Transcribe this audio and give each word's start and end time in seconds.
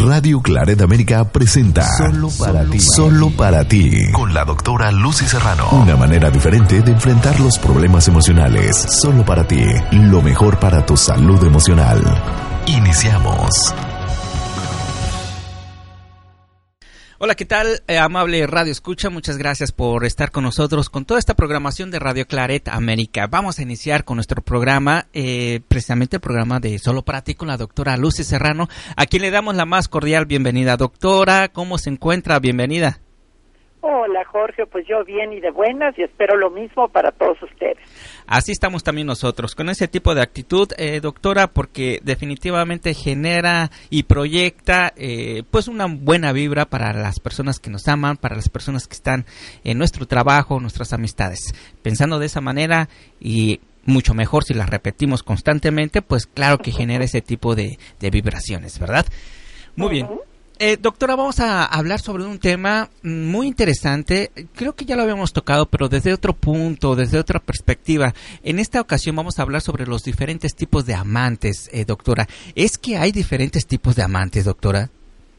Radio 0.00 0.40
Claret 0.40 0.80
América 0.80 1.24
presenta 1.24 1.84
Solo 1.96 2.28
para 2.38 2.64
ti. 2.64 2.78
Solo 2.78 3.30
para 3.30 3.66
ti. 3.66 4.12
Con 4.12 4.32
la 4.32 4.44
doctora 4.44 4.92
Lucy 4.92 5.26
Serrano. 5.26 5.68
Una 5.72 5.96
manera 5.96 6.30
diferente 6.30 6.82
de 6.82 6.92
enfrentar 6.92 7.40
los 7.40 7.58
problemas 7.58 8.06
emocionales. 8.06 8.86
Solo 9.02 9.24
para 9.24 9.44
ti. 9.46 9.64
Lo 9.90 10.22
mejor 10.22 10.60
para 10.60 10.86
tu 10.86 10.96
salud 10.96 11.42
emocional. 11.42 12.00
Iniciamos. 12.66 13.74
Hola, 17.20 17.34
¿qué 17.34 17.44
tal? 17.44 17.82
Eh, 17.88 17.98
amable 17.98 18.46
Radio 18.46 18.70
Escucha, 18.70 19.10
muchas 19.10 19.38
gracias 19.38 19.72
por 19.72 20.04
estar 20.04 20.30
con 20.30 20.44
nosotros 20.44 20.88
con 20.88 21.04
toda 21.04 21.18
esta 21.18 21.34
programación 21.34 21.90
de 21.90 21.98
Radio 21.98 22.26
Claret 22.28 22.68
América. 22.68 23.26
Vamos 23.26 23.58
a 23.58 23.62
iniciar 23.62 24.04
con 24.04 24.18
nuestro 24.18 24.40
programa, 24.40 25.06
eh, 25.12 25.58
precisamente 25.66 26.18
el 26.18 26.20
programa 26.20 26.60
de 26.60 26.78
Solo 26.78 27.02
para 27.02 27.22
ti 27.22 27.34
con 27.34 27.48
la 27.48 27.56
doctora 27.56 27.96
Lucy 27.96 28.22
Serrano, 28.22 28.68
a 28.96 29.06
quien 29.06 29.22
le 29.22 29.32
damos 29.32 29.56
la 29.56 29.64
más 29.64 29.88
cordial 29.88 30.26
bienvenida. 30.26 30.76
Doctora, 30.76 31.48
¿cómo 31.48 31.76
se 31.78 31.90
encuentra? 31.90 32.38
Bienvenida. 32.38 33.00
Hola 33.80 34.24
Jorge, 34.24 34.66
pues 34.66 34.86
yo 34.86 35.04
bien 35.04 35.32
y 35.32 35.40
de 35.40 35.50
buenas 35.50 35.98
y 35.98 36.04
espero 36.04 36.36
lo 36.36 36.50
mismo 36.50 36.88
para 36.88 37.10
todos 37.10 37.42
ustedes. 37.42 37.78
Así 38.28 38.52
estamos 38.52 38.84
también 38.84 39.06
nosotros, 39.06 39.54
con 39.54 39.70
ese 39.70 39.88
tipo 39.88 40.14
de 40.14 40.20
actitud, 40.20 40.68
eh, 40.76 41.00
doctora, 41.00 41.46
porque 41.46 41.98
definitivamente 42.04 42.92
genera 42.92 43.70
y 43.88 44.02
proyecta 44.02 44.92
eh, 44.96 45.44
pues 45.50 45.66
una 45.66 45.86
buena 45.86 46.32
vibra 46.32 46.66
para 46.66 46.92
las 46.92 47.20
personas 47.20 47.58
que 47.58 47.70
nos 47.70 47.88
aman, 47.88 48.18
para 48.18 48.36
las 48.36 48.50
personas 48.50 48.86
que 48.86 48.96
están 48.96 49.24
en 49.64 49.78
nuestro 49.78 50.06
trabajo, 50.06 50.60
nuestras 50.60 50.92
amistades. 50.92 51.54
Pensando 51.80 52.18
de 52.18 52.26
esa 52.26 52.42
manera 52.42 52.90
y 53.18 53.60
mucho 53.86 54.12
mejor 54.12 54.44
si 54.44 54.52
las 54.52 54.68
repetimos 54.68 55.22
constantemente, 55.22 56.02
pues 56.02 56.26
claro 56.26 56.58
que 56.58 56.70
genera 56.70 57.04
ese 57.04 57.22
tipo 57.22 57.54
de, 57.54 57.78
vibraciones, 57.98 58.78
¿verdad? 58.78 59.06
Muy 59.74 59.88
bien. 59.88 60.06
Eh, 60.60 60.76
doctora, 60.76 61.14
vamos 61.14 61.38
a 61.38 61.64
hablar 61.64 62.00
sobre 62.00 62.24
un 62.24 62.40
tema 62.40 62.88
muy 63.04 63.46
interesante. 63.46 64.30
Creo 64.56 64.74
que 64.74 64.84
ya 64.84 64.96
lo 64.96 65.02
habíamos 65.02 65.32
tocado, 65.32 65.66
pero 65.66 65.88
desde 65.88 66.12
otro 66.12 66.32
punto, 66.32 66.96
desde 66.96 67.20
otra 67.20 67.38
perspectiva. 67.38 68.12
En 68.42 68.58
esta 68.58 68.80
ocasión 68.80 69.14
vamos 69.14 69.38
a 69.38 69.42
hablar 69.42 69.60
sobre 69.60 69.86
los 69.86 70.02
diferentes 70.02 70.56
tipos 70.56 70.84
de 70.84 70.94
amantes, 70.94 71.70
eh, 71.72 71.84
doctora. 71.86 72.26
¿Es 72.56 72.76
que 72.76 72.96
hay 72.96 73.12
diferentes 73.12 73.68
tipos 73.68 73.94
de 73.94 74.02
amantes, 74.02 74.46
doctora? 74.46 74.88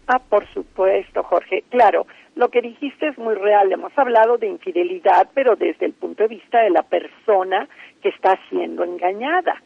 Ah, 0.07 0.19
por 0.19 0.47
supuesto, 0.53 1.21
Jorge. 1.23 1.65
Claro, 1.69 2.07
lo 2.35 2.47
que 2.47 2.61
dijiste 2.61 3.09
es 3.09 3.17
muy 3.17 3.35
real. 3.35 3.69
Hemos 3.73 3.91
hablado 3.97 4.37
de 4.37 4.47
infidelidad, 4.47 5.27
pero 5.33 5.57
desde 5.57 5.85
el 5.85 5.91
punto 5.91 6.23
de 6.23 6.29
vista 6.29 6.61
de 6.61 6.69
la 6.69 6.83
persona 6.83 7.67
que 8.01 8.07
está 8.07 8.39
siendo 8.49 8.85
engañada. 8.85 9.61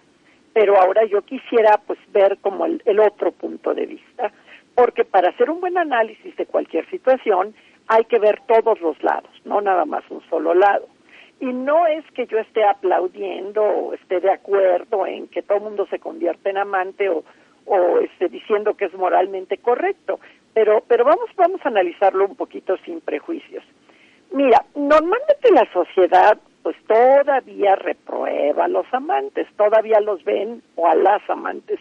Pero 0.51 0.81
ahora 0.81 1.01
yo 1.05 1.21
quisiera 1.21 1.79
pues 1.85 1.99
ver 2.11 2.39
como 2.41 2.65
el 2.65 2.99
otro 2.99 3.31
punto 3.31 3.75
de 3.75 3.85
vista 3.85 4.33
porque 4.75 5.05
para 5.05 5.29
hacer 5.29 5.49
un 5.49 5.61
buen 5.61 5.77
análisis 5.77 6.35
de 6.35 6.45
cualquier 6.45 6.89
situación 6.89 7.53
hay 7.87 8.05
que 8.05 8.19
ver 8.19 8.41
todos 8.47 8.79
los 8.81 9.01
lados, 9.03 9.29
no 9.45 9.61
nada 9.61 9.85
más 9.85 10.03
un 10.09 10.21
solo 10.29 10.53
lado. 10.53 10.87
Y 11.39 11.47
no 11.47 11.85
es 11.87 12.05
que 12.11 12.25
yo 12.27 12.39
esté 12.39 12.63
aplaudiendo 12.63 13.61
o 13.61 13.93
esté 13.93 14.19
de 14.21 14.31
acuerdo 14.31 15.05
en 15.05 15.27
que 15.27 15.41
todo 15.41 15.57
el 15.57 15.63
mundo 15.65 15.85
se 15.89 15.99
convierta 15.99 16.49
en 16.49 16.57
amante 16.57 17.09
o, 17.09 17.23
esté 17.99 18.27
diciendo 18.27 18.75
que 18.75 18.85
es 18.85 18.93
moralmente 18.93 19.57
correcto, 19.57 20.19
pero, 20.53 20.83
pero 20.87 21.05
vamos, 21.05 21.29
vamos 21.37 21.61
a 21.63 21.69
analizarlo 21.69 22.25
un 22.25 22.35
poquito 22.35 22.75
sin 22.85 22.99
prejuicios. 22.99 23.63
Mira, 24.31 24.65
normalmente 24.75 25.49
la 25.51 25.65
sociedad 25.71 26.37
pues 26.61 26.75
todavía 26.87 27.75
reprueba 27.75 28.65
a 28.65 28.67
los 28.69 28.85
amantes, 28.93 29.47
todavía 29.57 29.99
los 30.01 30.23
ven 30.23 30.61
o 30.75 30.87
a 30.87 30.95
las 30.95 31.21
amantes 31.29 31.79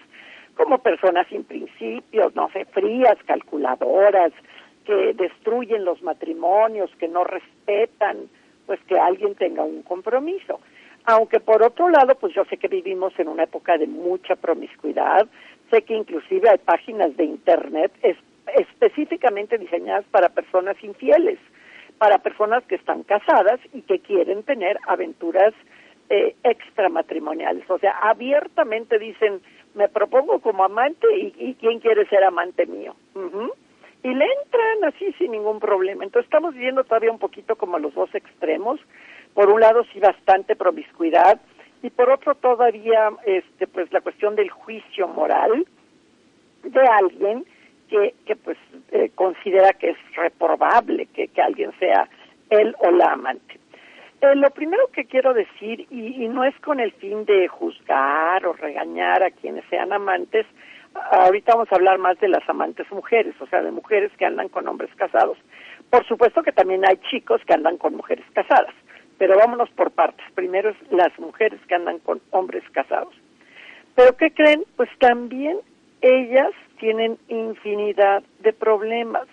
como 0.56 0.78
personas 0.78 1.26
sin 1.28 1.44
principios, 1.44 2.34
no 2.34 2.50
sé, 2.50 2.64
frías, 2.66 3.16
calculadoras, 3.26 4.32
que 4.84 5.14
destruyen 5.14 5.84
los 5.84 6.02
matrimonios, 6.02 6.90
que 6.98 7.08
no 7.08 7.24
respetan, 7.24 8.28
pues 8.66 8.80
que 8.88 8.98
alguien 8.98 9.34
tenga 9.34 9.62
un 9.62 9.82
compromiso. 9.82 10.60
Aunque 11.04 11.40
por 11.40 11.62
otro 11.62 11.88
lado, 11.88 12.14
pues 12.14 12.34
yo 12.34 12.44
sé 12.44 12.56
que 12.56 12.68
vivimos 12.68 13.12
en 13.18 13.28
una 13.28 13.44
época 13.44 13.76
de 13.76 13.86
mucha 13.86 14.36
promiscuidad, 14.36 15.26
sé 15.70 15.82
que 15.82 15.94
inclusive 15.94 16.48
hay 16.48 16.58
páginas 16.58 17.16
de 17.16 17.24
internet 17.24 17.92
específicamente 18.56 19.58
diseñadas 19.58 20.04
para 20.10 20.28
personas 20.28 20.76
infieles, 20.82 21.38
para 21.98 22.18
personas 22.18 22.62
que 22.64 22.76
están 22.76 23.02
casadas 23.02 23.60
y 23.72 23.82
que 23.82 24.00
quieren 24.00 24.42
tener 24.42 24.78
aventuras 24.86 25.54
eh, 26.08 26.36
extramatrimoniales. 26.44 27.68
O 27.70 27.78
sea, 27.78 27.92
abiertamente 28.02 28.98
dicen, 28.98 29.40
me 29.74 29.88
propongo 29.88 30.40
como 30.40 30.64
amante 30.64 31.06
y, 31.16 31.54
quién 31.54 31.80
quiere 31.80 32.06
ser 32.06 32.24
amante 32.24 32.66
mío. 32.66 32.94
Y 34.02 34.14
le 34.14 34.24
entran 34.24 34.84
así 34.84 35.12
sin 35.18 35.32
ningún 35.32 35.60
problema. 35.60 36.04
Entonces 36.04 36.26
estamos 36.26 36.54
viendo 36.54 36.84
todavía 36.84 37.12
un 37.12 37.18
poquito 37.18 37.56
como 37.56 37.78
los 37.78 37.94
dos 37.94 38.14
extremos. 38.14 38.80
Por 39.34 39.50
un 39.50 39.60
lado 39.60 39.84
sí 39.92 40.00
bastante 40.00 40.56
promiscuidad 40.56 41.40
y 41.82 41.90
por 41.90 42.10
otro 42.10 42.34
todavía 42.34 43.10
este 43.24 43.66
pues 43.66 43.92
la 43.92 44.00
cuestión 44.00 44.36
del 44.36 44.50
juicio 44.50 45.08
moral 45.08 45.66
de 46.62 46.80
alguien 46.80 47.44
que, 47.88 48.14
que 48.26 48.36
pues 48.36 48.58
eh, 48.90 49.10
considera 49.14 49.72
que 49.72 49.90
es 49.90 49.96
reprobable 50.14 51.06
que, 51.06 51.28
que 51.28 51.42
alguien 51.42 51.72
sea 51.78 52.08
él 52.50 52.74
o 52.78 52.90
la 52.90 53.12
amante. 53.12 53.58
Eh, 54.22 54.36
lo 54.36 54.50
primero 54.50 54.86
que 54.92 55.06
quiero 55.06 55.34
decir, 55.34 55.84
y, 55.90 56.28
no 56.28 56.44
es 56.44 56.54
con 56.60 56.78
el 56.78 56.92
fin 56.92 57.24
de 57.24 57.48
juzgar 57.48 58.46
o 58.46 58.52
regañar 58.52 59.20
a 59.24 59.32
quienes 59.32 59.64
sean 59.68 59.92
amantes, 59.92 60.46
ahorita 61.10 61.54
vamos 61.54 61.72
a 61.72 61.74
hablar 61.74 61.98
más 61.98 62.20
de 62.20 62.28
las 62.28 62.48
amantes 62.48 62.88
mujeres, 62.92 63.34
o 63.40 63.46
sea, 63.48 63.62
de 63.62 63.72
mujeres 63.72 64.12
que 64.16 64.24
andan 64.24 64.48
con 64.48 64.68
hombres 64.68 64.94
casados. 64.94 65.36
Por 65.90 66.06
supuesto 66.06 66.44
que 66.44 66.52
también 66.52 66.86
hay 66.86 66.98
chicos 67.10 67.40
que 67.44 67.52
andan 67.52 67.78
con 67.78 67.96
mujeres 67.96 68.24
casadas, 68.32 68.72
pero 69.18 69.36
vámonos 69.36 69.70
por 69.70 69.90
partes. 69.90 70.24
Primero 70.36 70.70
es 70.70 70.76
las 70.92 71.18
mujeres 71.18 71.60
que 71.66 71.74
andan 71.74 71.98
con 71.98 72.20
hombres 72.30 72.62
casados. 72.70 73.14
Pero 73.96 74.16
¿qué 74.16 74.30
creen? 74.30 74.62
Pues 74.76 74.88
también 75.00 75.58
ellas 76.00 76.52
tienen 76.78 77.18
infinidad 77.26 78.22
de 78.38 78.52
problemas. 78.52 79.26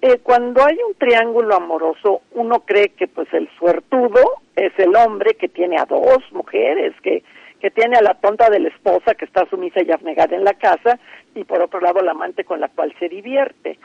Eh, 0.00 0.18
cuando 0.22 0.64
hay 0.64 0.76
un 0.86 0.94
triángulo 0.94 1.56
amoroso, 1.56 2.22
uno 2.32 2.60
cree 2.60 2.90
que 2.90 3.08
pues 3.08 3.26
el 3.32 3.48
suertudo 3.58 4.20
es 4.54 4.72
el 4.78 4.94
hombre 4.94 5.34
que 5.34 5.48
tiene 5.48 5.76
a 5.76 5.86
dos 5.86 6.20
mujeres, 6.30 6.94
que, 7.02 7.24
que 7.60 7.70
tiene 7.70 7.96
a 7.96 8.02
la 8.02 8.14
tonta 8.14 8.48
de 8.48 8.60
la 8.60 8.68
esposa 8.68 9.16
que 9.16 9.24
está 9.24 9.44
sumisa 9.50 9.82
y 9.82 9.90
abnegada 9.90 10.36
en 10.36 10.44
la 10.44 10.54
casa, 10.54 11.00
y 11.34 11.42
por 11.42 11.60
otro 11.62 11.80
lado 11.80 12.00
la 12.00 12.12
amante 12.12 12.44
con 12.44 12.60
la 12.60 12.68
cual 12.68 12.94
se 13.00 13.08
divierte. 13.08 13.78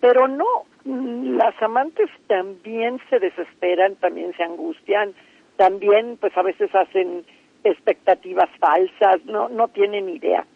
Pero 0.00 0.26
no, 0.26 0.46
mm, 0.84 1.36
las 1.36 1.60
amantes 1.62 2.08
también 2.28 2.98
se 3.10 3.18
desesperan, 3.18 3.96
también 3.96 4.34
se 4.38 4.44
angustian, 4.44 5.12
también 5.56 6.16
pues 6.18 6.34
a 6.38 6.42
veces 6.42 6.74
hacen 6.74 7.26
expectativas 7.64 8.48
falsas, 8.58 9.22
no, 9.26 9.50
no 9.50 9.68
tienen 9.68 10.08
idea. 10.08 10.46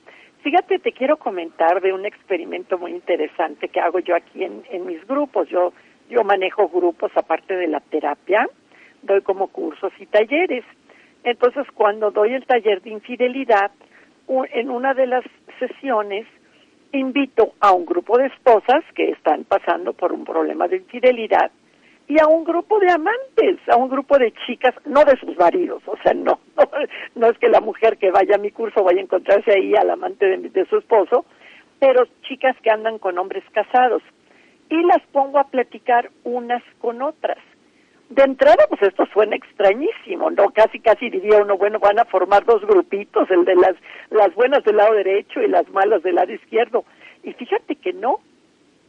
Fíjate, 0.43 0.81
te 0.81 0.93
quiero 0.93 1.19
comentar 1.19 1.81
de 1.81 1.93
un 1.93 2.05
experimento 2.05 2.77
muy 2.77 2.91
interesante 2.91 3.69
que 3.69 3.81
hago 3.81 4.01
yo 4.01 4.17
aquí 4.17 4.43
en, 4.43 4.65
en 4.71 4.87
mis 4.87 5.07
grupos. 5.07 5.49
Yo, 5.49 5.73
yo 6.11 6.25
manejo 6.25 6.69
grupos 6.69 7.13
aparte 7.15 7.55
de 7.57 7.69
la 7.69 7.79
terapia, 7.79 8.49
doy 9.03 9.23
como 9.23 9.49
cursos 9.49 9.93
y 10.01 10.07
talleres. 10.07 10.65
Entonces, 11.23 11.65
cuando 11.75 12.11
doy 12.11 12.35
el 12.35 12.45
taller 12.45 12.83
de 12.83 12.91
infidelidad, 12.91 13.71
en 14.29 14.71
una 14.71 14.95
de 14.95 15.07
las 15.07 15.25
sesiones 15.61 16.27
invito 16.93 17.55
a 17.61 17.73
un 17.73 17.87
grupo 17.87 18.19
de 18.19 18.27
esposas 18.27 18.85
que 18.95 19.11
están 19.11 19.45
pasando 19.45 19.93
por 19.93 20.13
un 20.13 20.25
problema 20.25 20.67
de 20.67 20.77
infidelidad 20.79 21.51
y 22.13 22.21
a 22.21 22.27
un 22.27 22.45
grupo 22.45 22.79
de 22.79 22.91
amantes, 22.91 23.59
a 23.69 23.77
un 23.77 23.89
grupo 23.89 24.19
de 24.19 24.35
chicas, 24.47 24.75
no 24.85 25.03
de 25.03 25.17
sus 25.17 25.35
maridos, 25.39 25.83
o 25.87 25.97
sea, 26.03 26.13
no, 26.13 26.41
no, 27.15 27.27
es 27.27 27.39
que 27.39 27.49
la 27.49 27.63
mujer 27.63 27.97
que 27.97 28.11
vaya 28.11 28.35
a 28.35 28.39
mi 28.39 28.51
curso 28.51 28.85
vaya 28.85 28.99
a 28.99 29.05
encontrarse 29.05 29.51
ahí 29.51 29.73
al 29.75 29.89
amante 29.89 30.27
de, 30.27 30.51
de 30.51 30.67
su 30.67 30.77
esposo, 30.77 31.25
pero 31.79 32.05
chicas 32.29 32.55
que 32.63 32.71
andan 32.71 32.99
con 32.99 33.17
hombres 33.17 33.43
casados 33.53 34.03
y 34.69 34.83
las 34.83 35.01
pongo 35.11 35.39
a 35.39 35.45
platicar 35.45 36.11
unas 36.25 36.63
con 36.81 37.01
otras. 37.01 37.39
De 38.11 38.25
entrada, 38.25 38.67
pues 38.69 38.83
esto 38.83 39.07
suena 39.15 39.35
extrañísimo, 39.35 40.31
¿no? 40.31 40.51
Casi, 40.51 40.81
casi 40.81 41.09
diría 41.09 41.39
uno, 41.39 41.57
bueno, 41.57 41.79
van 41.79 41.99
a 41.99 42.05
formar 42.05 42.45
dos 42.45 42.61
grupitos, 42.61 43.31
el 43.31 43.47
de 43.47 43.55
las, 43.55 43.75
las 44.11 44.35
buenas 44.35 44.63
del 44.65 44.77
lado 44.77 44.93
derecho 44.93 45.41
y 45.41 45.49
las 45.49 45.67
malas 45.71 46.03
del 46.03 46.17
lado 46.17 46.31
izquierdo. 46.31 46.85
Y 47.23 47.33
fíjate 47.33 47.77
que 47.77 47.95
no, 47.95 48.19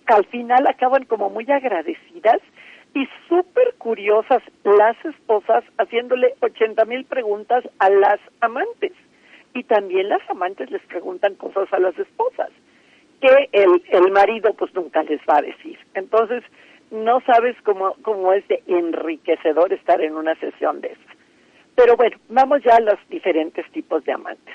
al 0.07 0.25
final 0.25 0.67
acaban 0.67 1.05
como 1.05 1.29
muy 1.29 1.49
agradecidas 1.49 2.41
y 2.93 3.07
súper 3.27 3.73
curiosas 3.77 4.41
las 4.63 4.95
esposas 5.05 5.63
haciéndole 5.77 6.35
80 6.41 6.85
mil 6.85 7.05
preguntas 7.05 7.63
a 7.79 7.89
las 7.89 8.19
amantes. 8.41 8.93
Y 9.53 9.63
también 9.63 10.09
las 10.09 10.27
amantes 10.29 10.69
les 10.71 10.81
preguntan 10.83 11.35
cosas 11.35 11.71
a 11.73 11.79
las 11.79 11.97
esposas 11.97 12.49
que 13.21 13.49
el, 13.51 13.83
el 13.89 14.11
marido 14.11 14.53
pues 14.53 14.73
nunca 14.73 15.01
les 15.03 15.19
va 15.21 15.37
a 15.37 15.41
decir. 15.41 15.77
Entonces, 15.93 16.43
no 16.91 17.21
sabes 17.21 17.55
cómo, 17.63 17.95
cómo 18.01 18.33
es 18.33 18.47
de 18.47 18.61
enriquecedor 18.67 19.73
estar 19.73 20.01
en 20.01 20.15
una 20.15 20.35
sesión 20.35 20.81
de 20.81 20.89
esa. 20.89 21.13
Pero 21.75 21.95
bueno, 21.95 22.17
vamos 22.29 22.61
ya 22.63 22.75
a 22.75 22.81
los 22.81 22.99
diferentes 23.09 23.69
tipos 23.71 24.03
de 24.03 24.13
amantes. 24.13 24.53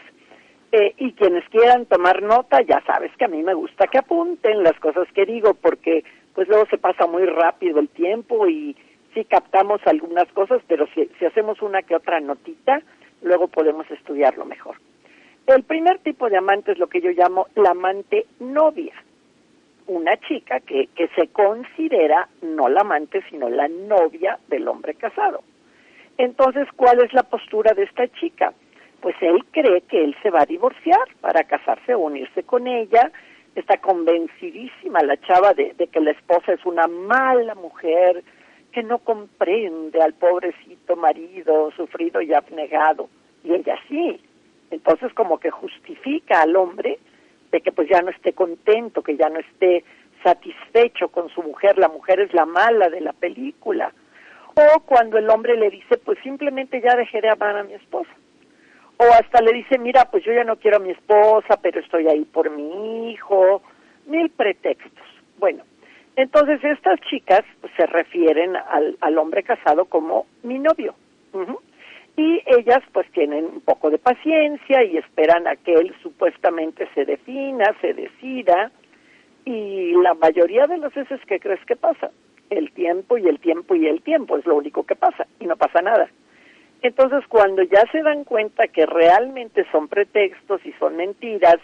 Eh, 0.70 0.94
y 0.98 1.12
quienes 1.12 1.48
quieran 1.48 1.86
tomar 1.86 2.22
nota, 2.22 2.60
ya 2.60 2.82
sabes 2.86 3.10
que 3.16 3.24
a 3.24 3.28
mí 3.28 3.42
me 3.42 3.54
gusta 3.54 3.86
que 3.86 3.98
apunten 3.98 4.62
las 4.62 4.78
cosas 4.80 5.08
que 5.14 5.24
digo, 5.24 5.54
porque 5.54 6.04
pues 6.38 6.46
luego 6.46 6.66
se 6.66 6.78
pasa 6.78 7.08
muy 7.08 7.26
rápido 7.26 7.80
el 7.80 7.88
tiempo 7.88 8.46
y 8.46 8.76
sí 9.12 9.24
captamos 9.24 9.80
algunas 9.86 10.28
cosas, 10.34 10.62
pero 10.68 10.86
si, 10.94 11.10
si 11.18 11.24
hacemos 11.24 11.60
una 11.62 11.82
que 11.82 11.96
otra 11.96 12.20
notita, 12.20 12.80
luego 13.22 13.48
podemos 13.48 13.90
estudiarlo 13.90 14.44
mejor. 14.44 14.76
El 15.48 15.64
primer 15.64 15.98
tipo 15.98 16.30
de 16.30 16.36
amante 16.36 16.70
es 16.70 16.78
lo 16.78 16.86
que 16.86 17.00
yo 17.00 17.10
llamo 17.10 17.48
la 17.56 17.70
amante 17.70 18.26
novia. 18.38 18.94
Una 19.88 20.16
chica 20.16 20.60
que, 20.60 20.86
que 20.94 21.08
se 21.16 21.26
considera 21.26 22.28
no 22.40 22.68
la 22.68 22.82
amante, 22.82 23.20
sino 23.28 23.48
la 23.48 23.66
novia 23.66 24.38
del 24.46 24.68
hombre 24.68 24.94
casado. 24.94 25.42
Entonces, 26.18 26.68
¿cuál 26.76 27.00
es 27.00 27.12
la 27.14 27.24
postura 27.24 27.74
de 27.74 27.82
esta 27.82 28.06
chica? 28.12 28.52
Pues 29.00 29.16
él 29.22 29.44
cree 29.50 29.80
que 29.80 30.04
él 30.04 30.14
se 30.22 30.30
va 30.30 30.42
a 30.42 30.46
divorciar 30.46 31.02
para 31.20 31.42
casarse 31.42 31.94
o 31.94 31.98
unirse 31.98 32.44
con 32.44 32.68
ella. 32.68 33.10
Está 33.58 33.78
convencidísima 33.78 35.00
la 35.02 35.16
chava 35.16 35.52
de, 35.52 35.74
que 35.74 36.00
la 36.00 36.12
esposa 36.12 36.52
es 36.52 36.64
una 36.64 36.86
mala 36.86 37.56
mujer, 37.56 38.22
que 38.70 38.84
no 38.84 38.98
comprende 38.98 40.00
al 40.00 40.14
pobrecito 40.14 40.94
marido 40.94 41.72
sufrido 41.72 42.20
y 42.20 42.32
abnegado. 42.32 43.08
Y 43.42 43.52
ella 43.54 43.76
sí, 43.88 44.20
entonces 44.70 45.12
como 45.14 45.40
que 45.40 45.50
justifica 45.50 46.42
al 46.42 46.54
hombre 46.54 47.00
de 47.50 47.60
que 47.60 47.72
pues 47.72 47.88
ya 47.88 48.00
no 48.00 48.10
esté 48.10 48.32
contento, 48.32 49.02
que 49.02 49.16
ya 49.16 49.28
no 49.28 49.40
esté 49.40 49.82
satisfecho 50.22 51.08
con 51.08 51.28
su 51.30 51.42
mujer, 51.42 51.78
la 51.78 51.88
mujer 51.88 52.20
es 52.20 52.32
la 52.32 52.46
mala 52.46 52.88
de 52.88 53.00
la 53.00 53.12
película. 53.12 53.92
O 54.54 54.80
cuando 54.86 55.18
el 55.18 55.28
hombre 55.30 55.56
le 55.56 55.70
dice, 55.70 55.98
pues 55.98 56.16
simplemente 56.22 56.80
ya 56.80 56.94
dejé 56.94 57.20
de 57.20 57.30
amar 57.30 57.56
a 57.56 57.64
mi 57.64 57.74
esposa. 57.74 58.10
O 58.98 59.04
hasta 59.04 59.40
le 59.40 59.52
dice, 59.52 59.78
mira, 59.78 60.10
pues 60.10 60.24
yo 60.24 60.32
ya 60.32 60.44
no 60.44 60.56
quiero 60.56 60.78
a 60.78 60.80
mi 60.80 60.90
esposa, 60.90 61.58
pero 61.62 61.80
estoy 61.80 62.08
ahí 62.08 62.24
por 62.24 62.50
mi 62.50 63.12
hijo. 63.12 63.62
Mil 64.06 64.30
pretextos. 64.30 65.06
Bueno, 65.38 65.64
entonces 66.16 66.62
estas 66.64 67.00
chicas 67.02 67.42
pues, 67.60 67.72
se 67.76 67.86
refieren 67.86 68.56
al, 68.56 68.96
al 69.00 69.18
hombre 69.18 69.42
casado 69.42 69.84
como 69.84 70.26
mi 70.42 70.58
novio 70.58 70.94
y 72.18 72.42
ellas 72.46 72.82
pues 72.92 73.08
tienen 73.12 73.44
un 73.44 73.60
poco 73.60 73.90
de 73.90 73.98
paciencia 73.98 74.82
y 74.82 74.96
esperan 74.96 75.46
a 75.46 75.54
que 75.54 75.72
él 75.72 75.94
supuestamente 76.02 76.88
se 76.92 77.04
defina, 77.04 77.64
se 77.80 77.94
decida 77.94 78.72
y 79.44 79.92
la 80.02 80.14
mayoría 80.14 80.66
de 80.66 80.78
las 80.78 80.92
veces 80.92 81.20
que 81.26 81.38
crees 81.38 81.64
que 81.64 81.76
pasa, 81.76 82.10
el 82.50 82.72
tiempo 82.72 83.18
y 83.18 83.28
el 83.28 83.38
tiempo 83.38 83.76
y 83.76 83.86
el 83.86 84.02
tiempo 84.02 84.36
es 84.36 84.44
lo 84.46 84.56
único 84.56 84.84
que 84.84 84.96
pasa 84.96 85.28
y 85.38 85.46
no 85.46 85.56
pasa 85.56 85.80
nada. 85.80 86.08
Entonces 86.82 87.26
cuando 87.28 87.62
ya 87.62 87.82
se 87.90 88.02
dan 88.02 88.24
cuenta 88.24 88.68
que 88.68 88.86
realmente 88.86 89.66
son 89.72 89.88
pretextos 89.88 90.64
y 90.64 90.72
son 90.72 90.96
mentiras 90.96 91.58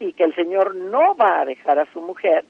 y 0.00 0.12
que 0.12 0.24
el 0.24 0.34
Señor 0.34 0.74
no 0.74 1.14
va 1.14 1.40
a 1.40 1.44
dejar 1.44 1.78
a 1.78 1.90
su 1.92 2.00
mujer, 2.00 2.44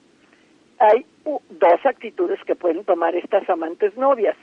hay 0.79 1.07
dos 1.25 1.85
actitudes 1.85 2.39
que 2.45 2.55
pueden 2.55 2.85
tomar 2.85 3.15
estas 3.15 3.49
amantes 3.49 3.97
novias. 3.97 4.37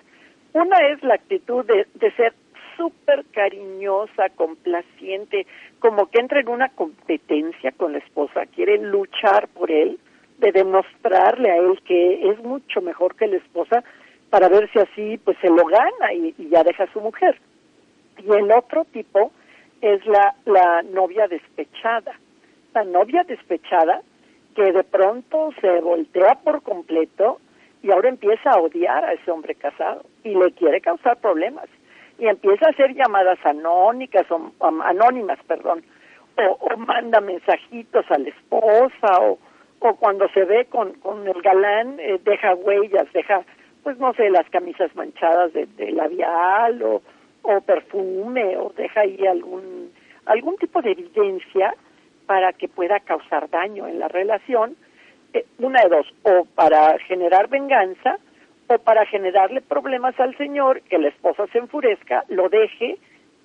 Una 0.53 0.77
es 0.87 1.03
la 1.03 1.15
actitud 1.15 1.65
de, 1.65 1.87
de 1.95 2.11
ser 2.11 2.33
súper 2.77 3.25
cariñosa, 3.31 4.29
complaciente, 4.35 5.45
como 5.79 6.09
que 6.09 6.19
entra 6.19 6.39
en 6.39 6.49
una 6.49 6.69
competencia 6.69 7.71
con 7.71 7.93
la 7.93 7.99
esposa, 7.99 8.45
quiere 8.47 8.77
luchar 8.77 9.47
por 9.49 9.71
él, 9.71 9.99
de 10.39 10.51
demostrarle 10.51 11.51
a 11.51 11.57
él 11.57 11.79
que 11.85 12.29
es 12.29 12.39
mucho 12.43 12.81
mejor 12.81 13.15
que 13.15 13.27
la 13.27 13.37
esposa 13.37 13.83
para 14.29 14.49
ver 14.49 14.69
si 14.71 14.79
así 14.79 15.17
pues 15.23 15.37
se 15.41 15.49
lo 15.49 15.65
gana 15.65 16.13
y, 16.13 16.33
ya 16.49 16.63
deja 16.63 16.83
a 16.83 16.91
su 16.91 16.99
mujer. 16.99 17.37
Y 18.17 18.31
el 18.31 18.51
otro 18.51 18.85
tipo 18.85 19.31
es 19.81 20.05
la, 20.05 20.35
la 20.45 20.81
novia 20.83 21.27
despechada. 21.27 22.13
La 22.73 22.83
novia 22.83 23.23
despechada 23.23 24.01
que 24.55 24.71
de 24.71 24.83
pronto 24.83 25.51
se 25.61 25.79
voltea 25.81 26.35
por 26.43 26.61
completo 26.61 27.39
y 27.81 27.91
ahora 27.91 28.09
empieza 28.09 28.51
a 28.51 28.59
odiar 28.59 29.03
a 29.03 29.13
ese 29.13 29.31
hombre 29.31 29.55
casado 29.55 30.03
y 30.23 30.35
le 30.35 30.51
quiere 30.53 30.79
causar 30.81 31.17
problemas 31.17 31.65
y 32.17 32.27
empieza 32.27 32.67
a 32.67 32.69
hacer 32.69 32.93
llamadas 32.93 33.39
anónicas 33.43 34.25
o 34.29 34.51
anónimas, 34.83 35.39
perdón, 35.47 35.83
o, 36.37 36.77
manda 36.77 37.19
mensajitos 37.21 38.05
a 38.09 38.17
la 38.17 38.29
esposa 38.29 39.19
o, 39.21 39.37
o 39.79 39.95
cuando 39.95 40.27
se 40.29 40.45
ve 40.45 40.65
con, 40.65 40.93
con 40.93 41.27
el 41.27 41.41
galán 41.41 41.99
eh, 41.99 42.19
deja 42.23 42.55
huellas, 42.55 43.11
deja 43.13 43.43
pues 43.83 43.97
no 43.99 44.13
sé, 44.13 44.29
las 44.29 44.49
camisas 44.49 44.95
manchadas 44.95 45.51
de, 45.53 45.91
labial 45.91 46.81
o, 46.83 47.01
o 47.43 47.61
perfume 47.61 48.57
o 48.57 48.73
deja 48.75 49.01
ahí 49.01 49.25
algún 49.27 49.91
algún 50.25 50.57
tipo 50.57 50.81
de 50.81 50.91
evidencia 50.91 51.75
para 52.25 52.53
que 52.53 52.67
pueda 52.67 52.99
causar 53.01 53.49
daño 53.49 53.87
en 53.87 53.99
la 53.99 54.07
relación, 54.07 54.75
eh, 55.33 55.45
una 55.59 55.81
de 55.81 55.89
dos, 55.89 56.13
o 56.23 56.45
para 56.45 56.97
generar 56.99 57.49
venganza 57.49 58.17
o 58.67 58.77
para 58.77 59.05
generarle 59.05 59.61
problemas 59.61 60.17
al 60.19 60.35
señor, 60.37 60.81
que 60.83 60.97
la 60.97 61.09
esposa 61.09 61.45
se 61.47 61.57
enfurezca, 61.57 62.23
lo 62.29 62.47
deje 62.47 62.97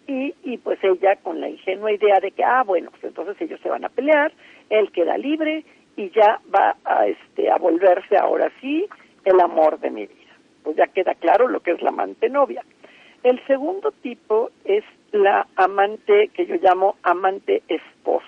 y, 0.06 0.34
y 0.44 0.58
pues 0.58 0.78
ella 0.82 1.16
con 1.16 1.40
la 1.40 1.48
ingenua 1.48 1.92
idea 1.92 2.20
de 2.20 2.30
que, 2.30 2.44
ah, 2.44 2.62
bueno, 2.64 2.90
pues 2.92 3.04
entonces 3.04 3.36
ellos 3.40 3.60
se 3.60 3.68
van 3.68 3.84
a 3.84 3.88
pelear, 3.88 4.32
él 4.70 4.92
queda 4.92 5.18
libre 5.18 5.64
y 5.96 6.10
ya 6.10 6.40
va 6.54 6.76
a, 6.84 7.08
este, 7.08 7.50
a 7.50 7.56
volverse 7.56 8.16
ahora 8.16 8.50
sí 8.60 8.86
el 9.24 9.40
amor 9.40 9.80
de 9.80 9.90
mi 9.90 10.06
vida. 10.06 10.32
Pues 10.62 10.76
ya 10.76 10.86
queda 10.86 11.14
claro 11.14 11.48
lo 11.48 11.60
que 11.60 11.72
es 11.72 11.82
la 11.82 11.90
amante 11.90 12.28
novia. 12.28 12.62
El 13.22 13.44
segundo 13.46 13.90
tipo 14.02 14.50
es 14.64 14.84
la 15.12 15.46
amante 15.56 16.28
que 16.28 16.46
yo 16.46 16.56
llamo 16.56 16.96
amante 17.02 17.62
esposa. 17.68 18.26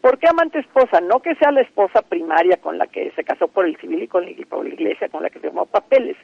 ¿Por 0.00 0.18
qué 0.18 0.28
amante 0.28 0.58
esposa? 0.58 1.00
No 1.00 1.20
que 1.20 1.34
sea 1.36 1.50
la 1.50 1.62
esposa 1.62 2.02
primaria 2.02 2.58
con 2.58 2.76
la 2.76 2.86
que 2.86 3.10
se 3.12 3.24
casó 3.24 3.48
por 3.48 3.64
el 3.64 3.76
civil 3.78 4.02
y 4.02 4.08
con 4.08 4.24
la, 4.24 4.30
iglesia 4.30 5.08
con 5.08 5.22
la 5.22 5.30
que 5.30 5.40
firmó 5.40 5.64
papeles, 5.64 6.16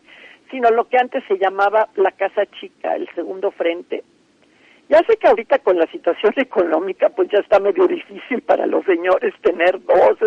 sino 0.50 0.70
lo 0.70 0.88
que 0.88 0.98
antes 0.98 1.24
se 1.28 1.38
llamaba 1.38 1.88
la 1.94 2.10
casa 2.10 2.44
chica, 2.60 2.94
el 2.94 3.08
segundo 3.14 3.50
frente. 3.52 4.02
Ya 4.90 4.98
sé 5.06 5.16
que 5.16 5.28
ahorita 5.28 5.60
con 5.60 5.78
la 5.78 5.86
situación 5.86 6.34
económica 6.36 7.08
pues 7.08 7.30
ya 7.30 7.38
está 7.38 7.60
medio 7.60 7.86
difícil 7.86 8.42
para 8.42 8.66
los 8.66 8.84
señores 8.84 9.32
tener 9.40 9.80
dos, 9.84 10.18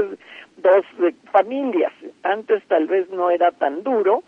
dos 0.57 0.85
eh, 1.03 1.13
familias. 1.31 1.91
Antes 2.23 2.63
tal 2.67 2.87
vez 2.87 3.09
no 3.09 3.29
era 3.29 3.51
tan 3.51 3.83
duro, 3.83 4.23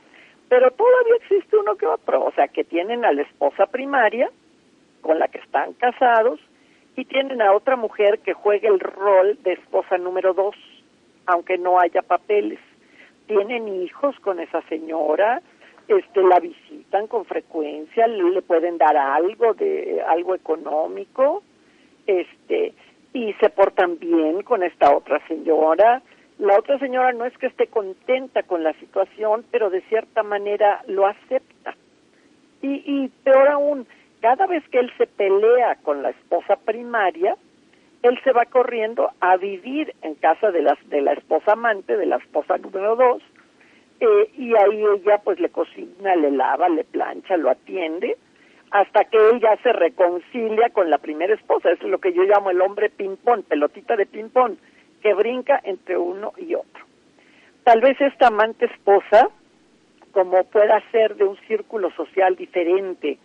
pero 0.56 0.72
todavía 0.72 1.16
existe 1.18 1.58
uno 1.58 1.76
que 1.76 1.86
otro, 1.86 2.24
o 2.24 2.32
sea, 2.32 2.48
que 2.48 2.64
tienen 2.64 3.04
a 3.04 3.12
la 3.12 3.24
esposa 3.24 3.66
primaria 3.66 4.32
con 5.02 5.20
la 5.20 5.28
que 5.28 5.40
están 5.40 5.74
casados 5.74 6.40
y 6.96 7.04
tienen 7.04 7.42
a 7.42 7.52
otra 7.52 7.76
mujer 7.76 8.20
que 8.20 8.32
juega 8.32 8.70
el 8.70 8.80
rol 8.80 9.38
de 9.44 9.52
esposa 9.52 9.98
número 9.98 10.34
dos, 10.34 10.56
aunque 11.26 11.58
no 11.58 11.78
haya 11.78 12.02
papeles. 12.04 12.60
Tienen 13.28 13.68
hijos 13.68 14.18
con 14.22 14.40
esa 14.40 14.62
señora, 14.70 15.42
este 15.90 16.24
la 16.24 16.40
visitan 16.40 17.08
con 17.08 17.26
frecuencia, 17.26 18.08
le, 18.08 18.42
pueden 18.42 18.78
dar 18.78 18.96
algo 18.96 19.56
de 19.56 20.02
algo 20.08 20.36
económico, 20.36 21.44
este 22.08 22.74
y 23.12 23.34
se 23.42 23.50
portan 23.50 24.00
bien 24.00 24.42
con 24.44 24.64
esta 24.64 24.96
otra 24.96 25.20
señora. 25.28 26.02
La 26.38 26.58
otra 26.58 26.78
señora 26.80 27.14
no 27.14 27.26
es 27.26 27.38
que 27.38 27.48
esté 27.48 27.68
contenta 27.68 28.44
con 28.44 28.64
la 28.64 28.74
situación, 28.74 29.46
pero 29.52 29.70
de 29.70 29.82
cierta 29.82 30.22
manera 30.24 30.84
lo 30.88 31.08
acepta. 31.08 31.76
Y, 32.62 32.84
y 32.86 33.08
peor 33.24 33.48
aún, 33.48 33.88
cada 34.22 34.46
vez 34.48 34.68
que 34.70 34.80
él 34.80 34.92
se 34.98 35.08
pelea 35.08 35.76
con 35.84 36.02
la 36.02 36.10
esposa 36.10 36.58
primaria, 36.58 37.38
él 38.04 38.20
se 38.24 38.32
va 38.32 38.46
corriendo 38.46 39.12
a 39.20 39.38
vivir 39.38 39.94
en 40.02 40.16
casa 40.16 40.52
de, 40.52 40.66
de 40.88 41.02
la 41.02 41.14
esposa 41.14 41.54
amante, 41.54 41.96
de 41.96 42.06
la 42.06 42.18
esposa 42.18 42.58
número 42.58 42.96
dos, 42.96 43.24
eh, 44.00 44.30
y 44.38 44.56
ahí 44.56 44.84
ella 44.96 45.20
pues 45.24 45.40
le 45.40 45.50
cocina, 45.50 46.16
le 46.16 46.32
lava, 46.32 46.68
le 46.70 46.84
plancha, 46.84 47.38
lo 47.38 47.50
atiende, 47.50 48.18
hasta 48.72 49.06
que 49.06 49.18
él 49.18 49.40
ya 49.40 49.56
se 49.64 49.72
reconcilia 49.72 50.70
con 50.70 50.90
la 50.90 50.98
primera 50.98 51.34
esposa. 51.34 51.72
Eso 51.72 51.86
es 51.86 51.92
lo 51.92 52.00
que 52.00 52.14
yo 52.14 52.24
llamo 52.24 52.50
el 52.50 52.62
hombre 52.62 52.90
ping-pong, 52.90 53.44
pelotita 53.44 53.96
de 53.96 54.06
ping-pong, 54.06 54.58
que 55.02 55.14
brinca 55.14 55.60
entre 55.64 55.98
uno 55.98 56.34
y 56.38 56.56
otro. 56.56 56.86
Tal 57.64 57.82
vez 57.82 58.00
esta 58.00 58.28
amante 58.28 58.66
esposa, 58.66 59.28
como 60.12 60.44
pueda 60.46 60.82
ser 60.92 61.16
de 61.16 61.26
un 61.26 61.38
círculo 61.48 61.92
social 61.92 62.36
diferente, 62.36 63.18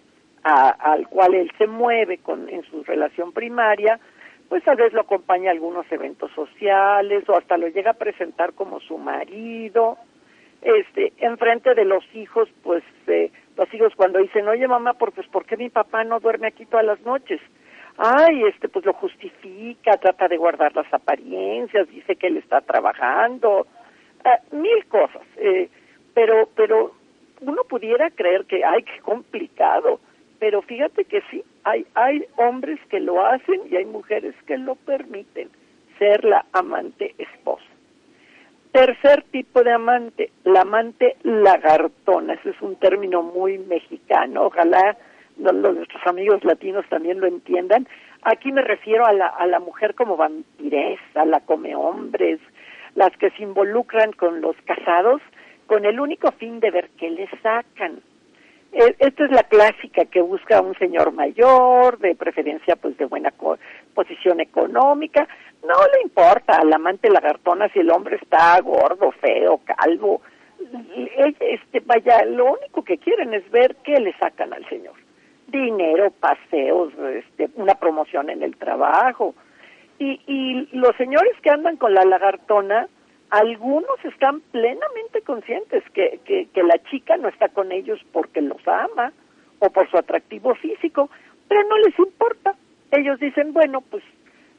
al 0.42 1.08
cual 1.08 1.34
él 1.34 1.52
se 1.58 1.66
mueve 1.66 2.18
con, 2.18 2.48
en 2.48 2.62
su 2.64 2.82
relación 2.84 3.32
primaria, 3.32 4.00
pues 4.48 4.64
tal 4.64 4.76
vez 4.76 4.92
lo 4.92 5.02
acompaña 5.02 5.50
a 5.50 5.52
algunos 5.52 5.90
eventos 5.92 6.30
sociales 6.32 7.28
o 7.28 7.36
hasta 7.36 7.56
lo 7.56 7.68
llega 7.68 7.92
a 7.92 7.94
presentar 7.94 8.54
como 8.54 8.80
su 8.80 8.98
marido. 8.98 9.98
Este, 10.62 11.12
enfrente 11.18 11.74
de 11.74 11.84
los 11.84 12.04
hijos, 12.14 12.48
pues 12.62 12.82
eh, 13.06 13.30
los 13.56 13.72
hijos 13.72 13.94
cuando 13.94 14.18
dicen, 14.18 14.48
oye 14.48 14.66
mamá, 14.66 14.94
pues 14.94 15.26
¿por 15.28 15.46
qué 15.46 15.56
mi 15.56 15.70
papá 15.70 16.04
no 16.04 16.20
duerme 16.20 16.48
aquí 16.48 16.66
todas 16.66 16.84
las 16.84 17.00
noches? 17.02 17.40
Ay, 18.02 18.44
este, 18.44 18.68
pues 18.68 18.84
lo 18.86 18.94
justifica, 18.94 19.92
trata 19.98 20.26
de 20.26 20.38
guardar 20.38 20.74
las 20.74 20.92
apariencias, 20.92 21.88
dice 21.90 22.16
que 22.16 22.28
él 22.28 22.38
está 22.38 22.62
trabajando, 22.62 23.66
eh, 24.24 24.56
mil 24.56 24.86
cosas. 24.86 25.22
Eh, 25.36 25.68
pero, 26.14 26.48
pero 26.56 26.94
uno 27.42 27.62
pudiera 27.64 28.10
creer 28.10 28.46
que, 28.46 28.64
ay, 28.64 28.82
qué 28.84 29.00
complicado 29.02 30.00
pero 30.40 30.62
fíjate 30.62 31.04
que 31.04 31.22
sí, 31.30 31.44
hay, 31.64 31.86
hay 31.94 32.24
hombres 32.36 32.80
que 32.88 32.98
lo 32.98 33.24
hacen 33.24 33.60
y 33.70 33.76
hay 33.76 33.84
mujeres 33.84 34.34
que 34.46 34.56
lo 34.56 34.74
permiten, 34.74 35.50
ser 35.98 36.24
la 36.24 36.46
amante 36.52 37.14
esposa. 37.18 37.62
Tercer 38.72 39.22
tipo 39.30 39.62
de 39.62 39.72
amante, 39.72 40.30
la 40.44 40.62
amante 40.62 41.16
lagartona, 41.22 42.34
ese 42.34 42.50
es 42.50 42.62
un 42.62 42.76
término 42.76 43.22
muy 43.22 43.58
mexicano, 43.58 44.44
ojalá 44.44 44.96
los, 45.38 45.54
nuestros 45.54 46.06
amigos 46.06 46.44
latinos 46.44 46.84
también 46.88 47.20
lo 47.20 47.26
entiendan. 47.26 47.86
Aquí 48.22 48.52
me 48.52 48.62
refiero 48.62 49.06
a 49.06 49.12
la, 49.12 49.60
mujer 49.60 49.94
como 49.94 50.16
vampiresa, 50.16 51.24
la 51.24 51.40
come 51.40 51.74
hombres, 51.74 52.38
las 52.94 53.16
que 53.16 53.30
se 53.30 53.42
involucran 53.42 54.12
con 54.12 54.40
los 54.40 54.56
casados 54.64 55.22
con 55.66 55.84
el 55.84 56.00
único 56.00 56.32
fin 56.32 56.60
de 56.60 56.70
ver 56.70 56.90
qué 56.98 57.10
le 57.10 57.28
sacan. 57.42 58.00
E, 58.72 58.96
esta 58.98 59.24
es 59.24 59.30
la 59.30 59.44
clásica 59.44 60.04
que 60.04 60.20
busca 60.20 60.60
un 60.60 60.76
señor 60.78 61.12
mayor, 61.12 61.98
de 61.98 62.14
preferencia 62.14 62.76
pues 62.76 62.96
de 62.98 63.06
buena 63.06 63.32
posición 63.94 64.40
económica, 64.40 65.26
no 65.62 65.74
le 65.92 66.02
importa 66.02 66.56
al 66.56 66.72
amante 66.72 67.10
lagartona 67.10 67.68
si 67.68 67.80
el 67.80 67.90
hombre 67.90 68.16
está 68.16 68.60
gordo, 68.60 69.12
feo, 69.12 69.60
calvo. 69.64 70.22
Este, 71.40 71.80
vaya, 71.80 72.24
lo 72.24 72.52
único 72.52 72.82
que 72.82 72.98
quieren 72.98 73.34
es 73.34 73.48
ver 73.50 73.76
qué 73.84 73.98
le 74.00 74.12
sacan 74.18 74.52
al 74.52 74.66
señor. 74.68 74.94
Dinero, 75.50 76.10
paseos, 76.10 76.92
este, 77.14 77.50
una 77.54 77.74
promoción 77.74 78.30
en 78.30 78.42
el 78.42 78.56
trabajo. 78.56 79.34
Y, 79.98 80.20
y 80.26 80.76
los 80.76 80.96
señores 80.96 81.32
que 81.42 81.50
andan 81.50 81.76
con 81.76 81.94
la 81.94 82.04
lagartona, 82.04 82.88
algunos 83.30 84.04
están 84.04 84.40
plenamente 84.52 85.22
conscientes 85.22 85.84
que, 85.92 86.20
que, 86.24 86.48
que 86.52 86.62
la 86.62 86.78
chica 86.90 87.16
no 87.16 87.28
está 87.28 87.48
con 87.48 87.70
ellos 87.70 88.00
porque 88.12 88.40
los 88.40 88.66
ama 88.66 89.12
o 89.60 89.70
por 89.70 89.88
su 89.90 89.96
atractivo 89.96 90.54
físico, 90.54 91.10
pero 91.48 91.62
no 91.68 91.78
les 91.78 91.98
importa. 91.98 92.54
Ellos 92.90 93.20
dicen, 93.20 93.52
bueno, 93.52 93.82
pues 93.82 94.02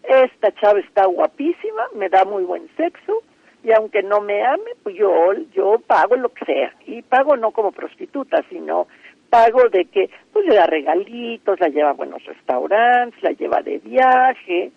esta 0.03 0.53
chava 0.53 0.79
está 0.79 1.05
guapísima, 1.05 1.83
me 1.95 2.09
da 2.09 2.23
muy 2.23 2.43
buen 2.43 2.69
sexo 2.77 3.21
y 3.63 3.71
aunque 3.73 4.01
no 4.01 4.21
me 4.21 4.43
ame, 4.43 4.71
pues 4.83 4.95
yo, 4.95 5.33
yo 5.53 5.79
pago 5.85 6.15
lo 6.15 6.29
que 6.29 6.45
sea. 6.45 6.73
Y 6.85 7.01
pago 7.03 7.37
no 7.37 7.51
como 7.51 7.71
prostituta, 7.71 8.43
sino 8.49 8.87
pago 9.31 9.69
de 9.69 9.85
que 9.85 10.09
pues 10.33 10.45
le 10.45 10.55
da 10.55 10.67
regalitos, 10.67 11.59
la 11.59 11.69
lleva 11.69 11.91
a 11.91 11.93
buenos 11.93 12.23
restaurantes, 12.25 13.23
la 13.23 13.31
lleva 13.31 13.61
de 13.61 13.79
viaje, 13.79 14.71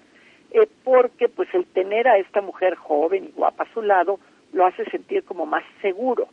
eh, 0.52 0.68
porque 0.84 1.28
pues 1.28 1.48
el 1.52 1.66
tener 1.66 2.06
a 2.06 2.18
esta 2.18 2.40
mujer 2.40 2.76
joven 2.76 3.24
y 3.24 3.32
guapa 3.32 3.64
a 3.64 3.74
su 3.74 3.82
lado 3.82 4.20
lo 4.52 4.64
hace 4.64 4.84
sentir 4.86 5.24
como 5.24 5.44
más 5.44 5.64
seguro 5.82 6.28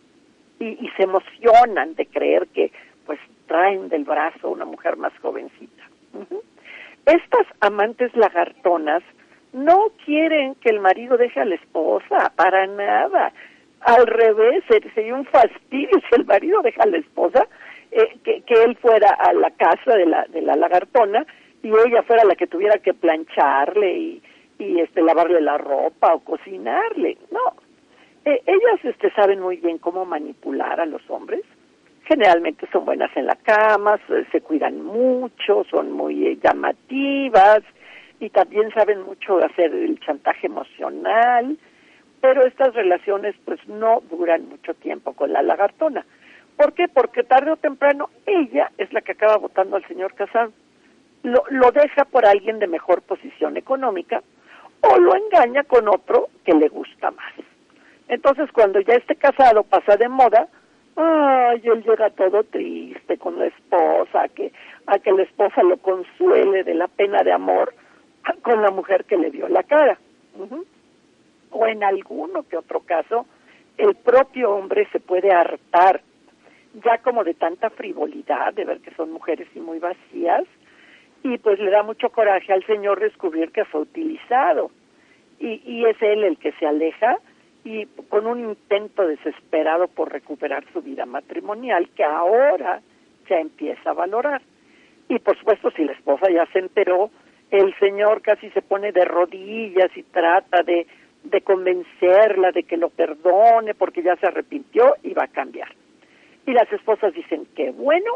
y, 0.59 0.87
se 0.95 1.03
emocionan 1.03 1.95
de 1.95 2.05
creer 2.05 2.47
que 2.49 2.71
pues 3.07 3.19
traen 3.47 3.89
del 3.89 4.03
brazo 4.03 4.47
a 4.47 4.51
una 4.51 4.65
mujer 4.65 4.95
más 4.95 5.11
jovencita. 5.19 5.83
Estas 7.07 7.47
amantes 7.61 8.15
lagartonas 8.15 9.01
no 9.53 9.87
quieren 10.05 10.53
que 10.55 10.69
el 10.69 10.79
marido 10.79 11.17
deje 11.17 11.39
a 11.39 11.45
la 11.45 11.55
esposa, 11.55 12.31
para 12.35 12.67
nada. 12.67 13.33
Al 13.81 14.05
revés, 14.05 14.63
sería 14.93 15.15
un 15.15 15.25
fastidio 15.25 15.99
si 16.09 16.15
el 16.15 16.25
marido 16.25 16.61
deja 16.61 16.83
a 16.83 16.87
la 16.87 16.97
esposa, 16.97 17.47
eh, 17.91 18.17
que, 18.23 18.63
él 18.63 18.77
fuera 18.77 19.09
a 19.09 19.33
la 19.33 19.51
casa 19.51 19.95
de 19.95 20.05
la, 20.05 20.25
de 20.29 20.41
la 20.41 20.55
lagartona 20.55 21.25
y 21.61 21.69
ella 21.69 22.03
fuera 22.03 22.23
la 22.23 22.35
que 22.35 22.47
tuviera 22.47 22.79
que 22.79 22.93
plancharle 22.93 23.93
y, 23.93 24.21
este 24.59 25.01
lavarle 25.01 25.41
la 25.41 25.57
ropa 25.57 26.13
o 26.13 26.19
cocinarle. 26.19 27.17
No, 27.31 27.55
eh, 28.25 28.43
ellas 28.45 28.79
este, 28.83 29.11
saben 29.11 29.39
muy 29.39 29.57
bien 29.57 29.79
cómo 29.79 30.05
manipular 30.05 30.79
a 30.79 30.85
los 30.85 31.01
hombres 31.09 31.41
generalmente 32.11 32.67
son 32.73 32.83
buenas 32.83 33.09
en 33.15 33.25
la 33.25 33.37
cama, 33.37 33.97
se, 34.31 34.41
cuidan 34.41 34.83
mucho, 34.83 35.63
son 35.69 35.93
muy 35.93 36.27
eh, 36.27 36.37
llamativas 36.43 37.61
y 38.19 38.29
también 38.29 38.69
saben 38.73 39.03
mucho 39.03 39.37
hacer 39.37 39.73
el 39.73 39.97
chantaje 40.01 40.47
emocional, 40.47 41.57
pero 42.19 42.45
estas 42.45 42.73
relaciones 42.73 43.33
pues 43.45 43.65
no 43.67 44.01
duran 44.09 44.49
mucho 44.49 44.73
tiempo 44.73 45.13
con 45.13 45.31
la 45.31 45.41
lagartona. 45.41 46.05
¿Por 46.57 46.73
qué? 46.73 46.87
Porque 46.87 47.23
tarde 47.23 47.51
o 47.51 47.57
temprano 47.57 48.09
ella 48.25 48.71
es 48.77 48.91
la 48.93 49.01
que 49.01 49.13
acaba 49.13 49.37
votando 49.37 49.75
al 49.75 49.87
señor 49.87 50.13
casado. 50.13 50.51
Lo, 51.23 51.43
lo 51.49 51.71
deja 51.71 52.05
por 52.05 52.25
alguien 52.25 52.59
de 52.59 52.67
mejor 52.67 53.01
posición 53.01 53.57
económica 53.57 54.23
o 54.81 54.97
lo 54.97 55.15
engaña 55.15 55.63
con 55.63 55.87
otro 55.87 56.29
que 56.43 56.53
le 56.53 56.67
gusta 56.67 57.11
más. 57.11 57.33
Entonces 58.07 58.51
cuando 58.51 58.79
ya 58.81 58.95
esté 58.95 59.15
casado 59.15 59.63
pasa 59.63 59.95
de 59.97 60.09
moda, 60.09 60.47
Ay, 60.95 61.61
él 61.63 61.83
llega 61.83 62.09
todo 62.09 62.43
triste 62.43 63.17
con 63.17 63.39
la 63.39 63.45
esposa, 63.45 64.27
que, 64.29 64.51
a 64.87 64.99
que 64.99 65.11
la 65.11 65.23
esposa 65.23 65.63
lo 65.63 65.77
consuele 65.77 66.63
de 66.63 66.75
la 66.75 66.87
pena 66.87 67.23
de 67.23 67.31
amor 67.31 67.73
con 68.41 68.61
la 68.61 68.71
mujer 68.71 69.05
que 69.05 69.17
le 69.17 69.31
dio 69.31 69.47
la 69.47 69.63
cara. 69.63 69.97
O 71.51 71.65
en 71.67 71.83
alguno 71.83 72.43
que 72.43 72.57
otro 72.57 72.81
caso, 72.81 73.25
el 73.77 73.95
propio 73.95 74.51
hombre 74.51 74.87
se 74.91 74.99
puede 74.99 75.31
hartar 75.31 76.01
ya 76.73 76.97
como 76.99 77.23
de 77.23 77.33
tanta 77.33 77.69
frivolidad, 77.69 78.53
de 78.53 78.65
ver 78.65 78.79
que 78.79 78.93
son 78.95 79.11
mujeres 79.11 79.47
y 79.55 79.59
muy 79.59 79.79
vacías, 79.79 80.43
y 81.23 81.37
pues 81.37 81.59
le 81.59 81.69
da 81.69 81.83
mucho 81.83 82.09
coraje 82.09 82.51
al 82.53 82.65
Señor 82.65 82.99
descubrir 82.99 83.51
que 83.51 83.65
fue 83.65 83.81
utilizado. 83.81 84.71
Y, 85.39 85.61
y 85.65 85.85
es 85.85 86.01
él 86.01 86.23
el 86.23 86.37
que 86.37 86.51
se 86.53 86.65
aleja 86.65 87.17
y 87.63 87.85
con 88.09 88.25
un 88.25 88.39
intento 88.39 89.07
desesperado 89.07 89.87
por 89.87 90.11
recuperar 90.11 90.63
su 90.73 90.81
vida 90.81 91.05
matrimonial 91.05 91.89
que 91.95 92.03
ahora 92.03 92.81
ya 93.29 93.39
empieza 93.39 93.91
a 93.91 93.93
valorar. 93.93 94.41
Y 95.09 95.19
por 95.19 95.37
supuesto, 95.37 95.71
si 95.71 95.83
la 95.83 95.93
esposa 95.93 96.31
ya 96.31 96.45
se 96.47 96.59
enteró, 96.59 97.11
el 97.51 97.75
señor 97.79 98.21
casi 98.21 98.49
se 98.51 98.61
pone 98.61 98.91
de 98.91 99.05
rodillas 99.05 99.95
y 99.95 100.03
trata 100.03 100.63
de, 100.63 100.87
de 101.23 101.41
convencerla 101.41 102.51
de 102.51 102.63
que 102.63 102.77
lo 102.77 102.89
perdone 102.89 103.73
porque 103.73 104.01
ya 104.01 104.15
se 104.15 104.27
arrepintió 104.27 104.95
y 105.03 105.13
va 105.13 105.25
a 105.25 105.27
cambiar. 105.27 105.69
Y 106.51 106.53
las 106.53 106.69
esposas 106.73 107.13
dicen, 107.13 107.47
qué 107.55 107.71
bueno, 107.71 108.11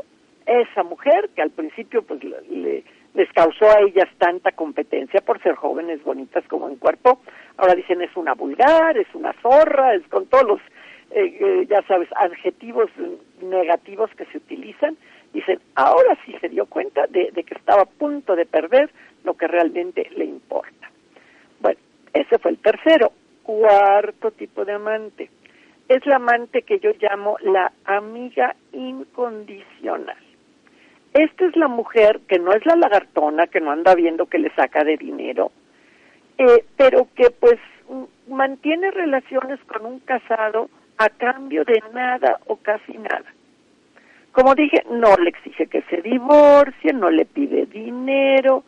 esa 0.46 0.84
mujer 0.84 1.30
que 1.34 1.42
al 1.42 1.51
principio 1.51 2.01
pues 2.01 2.22
le, 2.22 2.84
les 3.13 3.32
causó 3.32 3.65
a 3.70 3.80
ellas 3.80 4.10
tanta 4.18 4.51
competencia 4.51 5.22
por 5.22 5.42
ser 5.42 5.56
jóvenes, 5.56 6.04
bonitas 6.04 6.46
como 6.50 6.68
en 6.68 6.75
cuerpo. 6.75 7.22
Ahora 7.56 7.75
dicen 7.75 8.01
es 8.01 8.13
una 8.18 8.34
vulgar, 8.34 8.98
es 8.98 9.08
una 9.13 9.32
zorra, 9.42 9.96
es 9.96 10.06
con 10.10 10.25
todos 10.25 10.44
los, 10.44 10.60
eh, 11.12 11.38
eh, 11.39 11.65
ya 11.70 11.82
sabes, 11.84 12.10
adjetivos 12.13 12.89
negativos 13.42 14.12
que 14.18 14.25
se 14.25 14.39
utilizan. 14.39 14.98
Dicen, 15.32 15.62
ahora 15.75 16.18
sí 16.25 16.36
se 16.42 16.50
dio 16.50 16.65
cuenta 16.65 17.08
de, 17.08 17.32
de 17.32 17.44
que 17.46 17.54
estaba 17.54 17.84
a 17.84 17.86
punto 17.86 18.36
de 18.36 18.46
perder 18.46 18.89
lo 19.24 19.36
que 19.36 19.48
realmente 19.48 20.10
le 20.13 20.25
importa. 20.25 20.92
Bueno, 21.62 21.80
ese 22.12 22.38
fue 22.39 22.51
el 22.51 22.58
tercero. 22.58 23.13
Cuarto 23.44 24.32
tipo 24.32 24.65
de 24.65 24.74
amante. 24.74 25.30
Es 25.88 26.06
la 26.06 26.15
amante 26.15 26.63
que 26.63 26.80
yo 26.80 26.92
llamo 27.00 27.38
la 27.42 27.72
amiga 27.86 28.56
incondicional. 28.72 30.18
Esta 31.13 31.46
es 31.46 31.56
la 31.56 31.68
mujer 31.68 32.22
que 32.27 32.39
no 32.39 32.51
es 32.51 32.65
la 32.65 32.75
lagartona, 32.75 33.48
que 33.48 33.62
no 33.62 33.72
anda 33.72 33.96
viendo 33.96 34.25
que 34.25 34.39
le 34.39 34.54
saca 34.56 34.84
de 34.84 34.98
dinero, 34.98 35.51
eh, 36.38 36.65
pero 36.75 37.08
que 37.15 37.30
pues 37.30 37.60
mantiene 38.27 38.92
relaciones 38.92 39.60
con 39.65 39.86
un 39.86 40.00
casado 40.00 40.70
a 40.98 41.10
cambio 41.10 41.63
de 41.63 41.82
nada 41.94 42.39
o 42.48 42.58
casi 42.58 42.98
nada. 42.98 43.25
Como 44.32 44.56
dije, 44.56 44.84
no 44.92 45.15
le 45.15 45.30
exige 45.30 45.68
que 45.68 45.82
se 45.84 46.01
divorcie, 46.01 46.92
no 46.94 47.10
le 47.10 47.25
pide 47.25 47.65
dinero, 47.68 48.63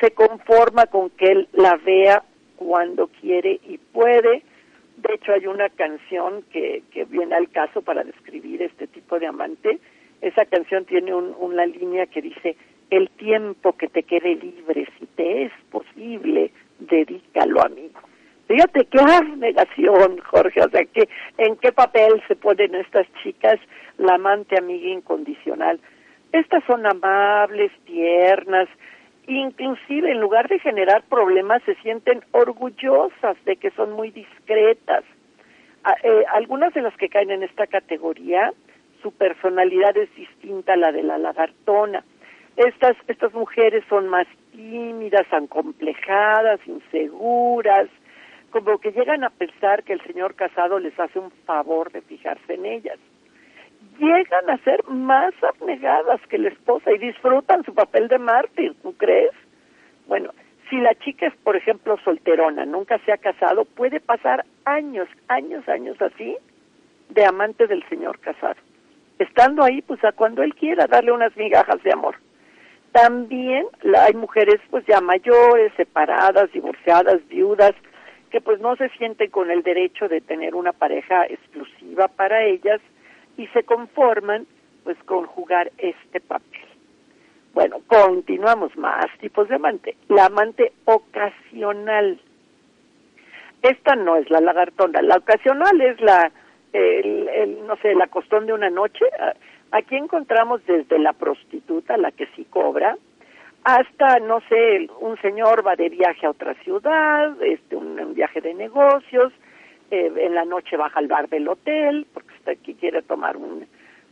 se 0.00 0.10
conforma 0.10 0.86
con 0.86 1.10
que 1.10 1.26
él 1.26 1.48
la 1.52 1.76
vea 1.76 2.22
cuando 2.56 3.06
quiere 3.20 3.60
y 3.68 3.78
puede. 3.78 4.42
De 5.06 5.14
hecho, 5.14 5.32
hay 5.32 5.46
una 5.46 5.68
canción 5.68 6.42
que, 6.50 6.82
que 6.90 7.04
viene 7.04 7.34
al 7.34 7.50
caso 7.50 7.82
para 7.82 8.04
describir 8.04 8.62
este 8.62 8.86
tipo 8.86 9.18
de 9.18 9.26
amante, 9.26 9.78
esa 10.22 10.46
canción 10.46 10.86
tiene 10.86 11.14
una 11.14 11.66
línea 11.66 12.06
que 12.06 12.22
dice, 12.22 12.56
el 12.90 13.10
tiempo 13.10 13.74
que 13.74 13.88
te 13.88 14.02
quede 14.02 14.36
libre, 14.36 14.86
si 14.98 15.06
te 15.06 15.44
es 15.44 15.52
posible, 15.70 16.50
dedícalo 16.78 17.62
a 17.62 17.68
mí. 17.68 17.90
Fíjate 18.46 18.86
qué 18.86 18.98
negación, 19.36 20.18
Jorge, 20.18 20.60
o 20.62 20.70
sea, 20.70 20.84
que 20.84 21.08
en 21.38 21.56
qué 21.56 21.72
papel 21.72 22.22
se 22.28 22.36
ponen 22.36 22.74
estas 22.74 23.06
chicas 23.22 23.58
la 23.98 24.14
amante 24.14 24.58
amiga 24.58 24.88
incondicional. 24.88 25.80
Estas 26.32 26.64
son 26.64 26.84
amables, 26.86 27.70
tiernas, 27.84 28.68
inclusive 29.26 30.10
en 30.10 30.20
lugar 30.20 30.48
de 30.48 30.58
generar 30.58 31.02
problemas 31.04 31.62
se 31.64 31.74
sienten 31.76 32.22
orgullosas 32.32 33.36
de 33.44 33.56
que 33.56 33.70
son 33.70 33.92
muy 33.92 34.10
discretas. 34.10 35.04
Eh, 36.02 36.24
algunas 36.32 36.72
de 36.74 36.82
las 36.82 36.96
que 36.96 37.08
caen 37.08 37.30
en 37.30 37.42
esta 37.42 37.66
categoría 37.66 38.52
su 39.02 39.12
personalidad 39.12 39.96
es 39.96 40.14
distinta 40.14 40.72
a 40.72 40.76
la 40.76 40.92
de 40.92 41.02
la 41.02 41.18
lagartona. 41.18 42.02
Estas, 42.56 42.96
estas 43.06 43.34
mujeres 43.34 43.84
son 43.88 44.08
más 44.08 44.26
tímidas, 44.52 45.26
acomplejadas, 45.30 46.60
inseguras, 46.66 47.88
como 48.50 48.78
que 48.78 48.92
llegan 48.92 49.24
a 49.24 49.30
pensar 49.30 49.82
que 49.82 49.92
el 49.92 50.00
señor 50.02 50.36
casado 50.36 50.78
les 50.78 50.98
hace 50.98 51.18
un 51.18 51.30
favor 51.44 51.92
de 51.92 52.00
fijarse 52.02 52.54
en 52.54 52.64
ellas. 52.64 52.98
Llegan 53.98 54.50
a 54.50 54.58
ser 54.58 54.84
más 54.88 55.32
abnegadas 55.42 56.20
que 56.28 56.38
la 56.38 56.48
esposa 56.48 56.92
y 56.92 56.98
disfrutan 56.98 57.64
su 57.64 57.74
papel 57.74 58.08
de 58.08 58.18
mártir, 58.18 58.74
¿tú 58.82 58.94
crees? 58.96 59.32
Bueno, 60.06 60.30
si 60.68 60.76
la 60.76 60.94
chica 60.96 61.26
es, 61.26 61.34
por 61.36 61.56
ejemplo, 61.56 61.96
solterona, 62.04 62.64
nunca 62.64 62.98
se 63.04 63.12
ha 63.12 63.18
casado, 63.18 63.64
puede 63.64 64.00
pasar 64.00 64.44
años, 64.64 65.08
años, 65.28 65.68
años 65.68 66.00
así 66.00 66.36
de 67.10 67.24
amante 67.24 67.66
del 67.66 67.86
señor 67.88 68.18
casado. 68.18 68.56
Estando 69.18 69.62
ahí, 69.62 69.82
pues 69.82 70.02
a 70.04 70.12
cuando 70.12 70.42
él 70.42 70.54
quiera 70.54 70.86
darle 70.86 71.12
unas 71.12 71.36
migajas 71.36 71.82
de 71.82 71.92
amor. 71.92 72.16
También 72.92 73.66
la, 73.82 74.04
hay 74.04 74.14
mujeres 74.14 74.60
pues 74.70 74.84
ya 74.86 75.00
mayores, 75.00 75.72
separadas, 75.76 76.50
divorciadas, 76.52 77.26
viudas, 77.28 77.72
que 78.30 78.40
pues 78.40 78.60
no 78.60 78.74
se 78.76 78.88
sienten 78.90 79.30
con 79.30 79.50
el 79.50 79.62
derecho 79.62 80.08
de 80.08 80.20
tener 80.20 80.54
una 80.54 80.72
pareja 80.72 81.24
exclusiva 81.26 82.08
para 82.08 82.44
ellas 82.44 82.80
y 83.36 83.46
se 83.48 83.64
conforman 83.64 84.46
pues 84.84 84.96
con 85.04 85.26
jugar 85.26 85.72
este 85.78 86.20
papel. 86.20 86.60
Bueno, 87.54 87.78
continuamos 87.86 88.76
más 88.76 89.06
tipos 89.20 89.48
de 89.48 89.54
amante. 89.54 89.96
La 90.08 90.26
amante 90.26 90.72
ocasional. 90.84 92.20
Esta 93.62 93.94
no 93.94 94.16
es 94.16 94.28
la 94.28 94.40
lagartona. 94.40 95.00
La 95.02 95.16
ocasional 95.16 95.80
es 95.80 96.00
la, 96.00 96.30
el, 96.72 97.66
no 97.66 97.76
sé, 97.76 97.94
la 97.94 98.08
costón 98.08 98.46
de 98.46 98.52
una 98.52 98.70
noche. 98.70 99.04
Aquí 99.70 99.96
encontramos 99.96 100.64
desde 100.66 100.98
la 100.98 101.12
prostituta, 101.12 101.96
la 101.96 102.10
que 102.10 102.26
sí 102.34 102.44
cobra, 102.50 102.96
hasta, 103.64 104.18
no 104.18 104.40
sé, 104.48 104.88
un 105.00 105.16
señor 105.22 105.66
va 105.66 105.74
de 105.74 105.88
viaje 105.88 106.26
a 106.26 106.30
otra 106.30 106.54
ciudad, 106.62 107.42
este, 107.42 107.76
un, 107.76 108.12
viaje 108.14 108.42
de 108.42 108.52
negocios, 108.52 109.32
eh, 109.90 110.12
en 110.16 110.34
la 110.34 110.44
noche 110.44 110.76
baja 110.76 110.98
al 110.98 111.08
bar 111.08 111.28
del 111.30 111.48
hotel, 111.48 112.06
porque 112.44 112.52
está 112.52 112.52
aquí 112.52 112.74
quiere 112.74 113.02
tomar 113.02 113.36
un, 113.36 113.66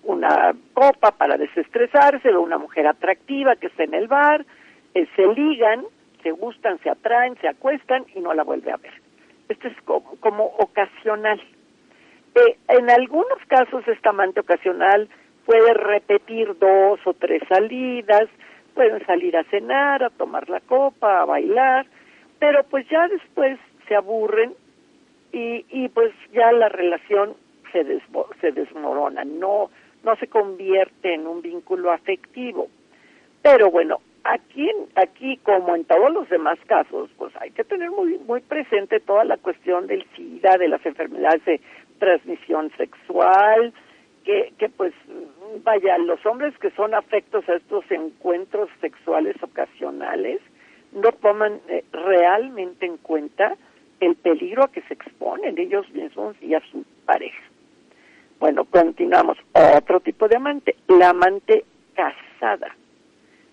una 0.05 0.55
copa 0.75 1.13
para 1.13 1.37
desestresarse, 1.37 2.29
ve 2.29 2.37
una 2.37 2.59
mujer 2.59 2.87
atractiva 2.87 3.57
que 3.57 3.69
está 3.69 3.85
en 3.85 3.95
el 3.95 4.09
bar, 4.09 4.45
eh, 4.95 5.07
se 5.17 5.27
ligan, 5.27 5.85
se 6.23 6.31
gustan, 6.31 6.79
se 6.81 6.91
atraen, 6.91 7.37
se 7.41 7.49
acuestan 7.49 8.05
y 8.15 8.21
no 8.21 8.35
la 8.35 8.45
vuelve 8.45 8.73
a 8.73 8.77
ver. 8.77 8.93
Esto 9.49 9.69
es 9.69 9.77
como, 9.85 10.17
como 10.21 10.45
ocasional. 10.59 11.41
Eh, 12.35 12.57
en 12.69 12.91
algunos 12.91 13.39
casos 13.49 13.87
esta 13.89 14.11
amante 14.11 14.41
ocasional 14.41 15.09
puede 15.45 15.75
repetir 15.75 16.57
dos 16.59 17.01
o 17.05 17.15
tres 17.15 17.43
salidas, 17.49 18.29
pueden 18.75 19.05
salir 19.05 19.37
a 19.37 19.45
cenar, 19.45 20.03
a 20.03 20.11
tomar 20.11 20.49
la 20.49 20.61
copa, 20.61 21.21
a 21.21 21.25
bailar, 21.27 21.87
pero 22.39 22.65
pues 22.65 22.89
ya 22.89 23.07
después 23.09 23.59
se 23.87 23.95
aburren 23.95 24.55
y, 25.33 25.67
y 25.69 25.89
pues 25.89 26.13
ya 26.33 26.53
la 26.53 26.69
relación 26.69 27.35
se, 27.73 27.85
se 28.41 28.53
desmorona, 28.53 29.25
no, 29.25 29.71
no 30.05 30.17
se 30.17 30.29
convierte 30.29 31.15
en 31.15 31.27
un 31.27 31.43
vínculo 31.43 31.91
afectivo. 31.91 32.69
Pero 33.43 33.71
bueno, 33.71 34.01
aquí, 34.25 34.71
aquí 34.95 35.39
como 35.39 35.75
en 35.75 35.85
todos 35.85 36.13
los 36.13 36.29
demás 36.29 36.59
casos, 36.67 37.11
pues 37.17 37.33
hay 37.41 37.51
que 37.51 37.65
tener 37.65 37.91
muy, 37.91 38.19
muy 38.19 38.41
presente 38.41 39.01
toda 39.01 39.25
la 39.25 39.37
cuestión 39.37 39.87
del 39.87 40.07
SIDA, 40.15 40.59
de 40.59 40.69
las 40.69 40.85
enfermedades 40.87 41.45
de 41.45 41.61
transmisión 41.99 42.71
sexual, 42.77 43.73
que, 44.25 44.53
que 44.59 44.69
pues 44.69 44.93
vaya, 45.65 45.99
los 45.99 46.25
hombres 46.27 46.57
que 46.59 46.71
son 46.71 46.95
afectos 46.95 47.49
a 47.49 47.55
estos 47.55 47.85
encuentros 47.91 48.71
sexuales 48.81 49.37
ocasionales 49.43 50.41
no 50.93 51.11
toman 51.13 51.61
eh, 51.69 51.85
realmente 51.93 52.87
en 52.87 52.99
cuenta 52.99 53.57
el 54.01 54.17
peligro 54.17 54.65
a 54.65 54.71
que 54.71 54.83
se 54.83 54.95
exponen 54.95 55.59
ellos 55.59 55.89
mismos 55.91 56.37
y 56.41 56.55
a 56.55 56.61
su 56.71 56.85
pareja. 57.05 57.43
Bueno, 58.43 58.65
continuamos. 58.65 59.39
Otro 59.53 60.01
tipo 60.01 60.27
de 60.27 60.35
amante, 60.35 60.75
la 60.89 61.11
amante 61.11 61.65
casada. 61.95 62.75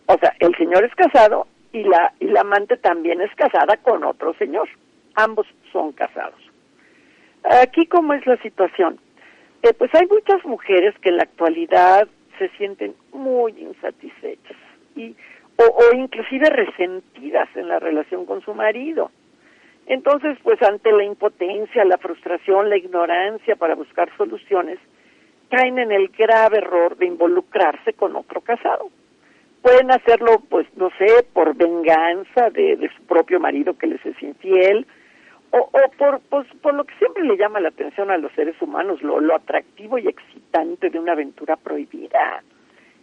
O 0.07 0.17
sea, 0.17 0.33
el 0.39 0.55
señor 0.55 0.83
es 0.83 0.95
casado 0.95 1.45
y 1.71 1.83
la, 1.83 2.11
y 2.19 2.25
la 2.25 2.41
amante 2.41 2.75
también 2.75 3.21
es 3.21 3.29
casada 3.35 3.77
con 3.77 4.03
otro 4.03 4.33
señor. 4.39 4.67
Ambos 5.13 5.45
son 5.71 5.91
casados. 5.91 6.41
Aquí, 7.43 7.85
¿cómo 7.85 8.15
es 8.15 8.25
la 8.25 8.37
situación? 8.37 8.99
Eh, 9.61 9.73
pues 9.77 9.93
hay 9.93 10.07
muchas 10.07 10.43
mujeres 10.43 10.95
que 11.03 11.09
en 11.09 11.17
la 11.17 11.23
actualidad 11.23 12.07
se 12.39 12.49
sienten 12.57 12.95
muy 13.13 13.51
insatisfechas 13.59 14.57
y 14.95 15.15
o, 15.57 15.65
o 15.65 15.95
inclusive 15.95 16.49
resentidas 16.49 17.47
en 17.55 17.67
la 17.67 17.77
relación 17.77 18.25
con 18.25 18.41
su 18.41 18.55
marido. 18.55 19.11
Entonces, 19.89 20.37
pues 20.43 20.61
ante 20.61 20.91
la 20.91 21.03
impotencia, 21.03 21.83
la 21.83 21.97
frustración, 21.97 22.69
la 22.69 22.77
ignorancia 22.77 23.55
para 23.55 23.73
buscar 23.73 24.07
soluciones, 24.17 24.77
caen 25.49 25.79
en 25.79 25.91
el 25.91 26.09
grave 26.09 26.59
error 26.59 26.95
de 26.95 27.07
involucrarse 27.07 27.93
con 27.93 28.15
otro 28.15 28.39
casado. 28.41 28.91
Pueden 29.63 29.89
hacerlo, 29.89 30.43
pues, 30.47 30.67
no 30.77 30.91
sé, 30.99 31.25
por 31.33 31.55
venganza 31.55 32.51
de, 32.51 32.87
su 32.95 33.03
propio 33.07 33.39
marido 33.39 33.75
que 33.79 33.87
les 33.87 34.05
es 34.05 34.21
infiel, 34.21 34.85
o, 35.49 35.57
o 35.57 35.91
por, 35.97 36.19
pues, 36.29 36.47
por 36.61 36.75
lo 36.75 36.83
que 36.83 36.93
siempre 36.99 37.23
le 37.23 37.35
llama 37.35 37.59
la 37.59 37.69
atención 37.69 38.11
a 38.11 38.17
los 38.19 38.31
seres 38.33 38.61
humanos, 38.61 39.01
lo, 39.01 39.19
lo 39.19 39.35
atractivo 39.35 39.97
y 39.97 40.07
excitante 40.07 40.91
de 40.91 40.99
una 40.99 41.13
aventura 41.13 41.55
prohibida. 41.55 42.43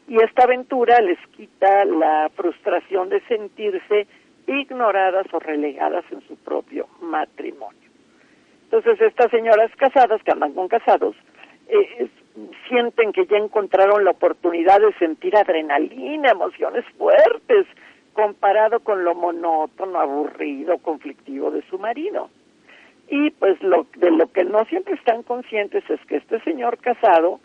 Y 0.07 0.23
esta 0.23 0.45
aventura 0.45 1.01
les 1.01 1.19
quita 1.37 1.85
la 1.85 2.31
frustración 2.37 3.09
de 3.09 3.21
sentirse 3.23 4.07
ignoradas 4.47 5.27
o 5.33 5.39
relegadas 5.39 6.05
en 6.11 6.21
su 6.23 6.37
propio 6.37 6.87
matrimonio. 7.01 7.91
Entonces 8.65 9.01
estas 9.01 9.31
señoras 9.31 9.71
casadas 9.77 10.23
que 10.23 10.33
andan 10.33 10.53
con 10.53 10.69
casados 10.69 11.15
eh, 11.69 12.09
sienten 12.69 13.13
que 13.13 13.27
ya 13.27 13.39
encontraron 13.39 14.05
la 14.05 14.11
oportunidad 14.11 14.81
de 14.81 14.93
sentir 14.95 15.37
adrenalina, 15.37 16.31
emociones 16.31 16.85
fuertes, 16.99 17.67
comparado 18.13 18.81
con 18.81 19.05
lo 19.05 19.15
monótono, 19.15 20.01
aburrido, 20.01 20.79
conflictivo 20.79 21.51
de 21.51 21.63
su 21.69 21.79
marido. 21.79 22.31
Y 23.09 23.31
pues 23.31 23.63
lo, 23.63 23.87
de 23.97 24.11
lo 24.11 24.27
que 24.33 24.45
no 24.45 24.65
siempre 24.65 24.95
están 24.95 25.23
conscientes 25.23 25.89
es 25.89 26.01
que 26.07 26.17
este 26.17 26.41
señor 26.41 26.79
casado, 26.79 27.41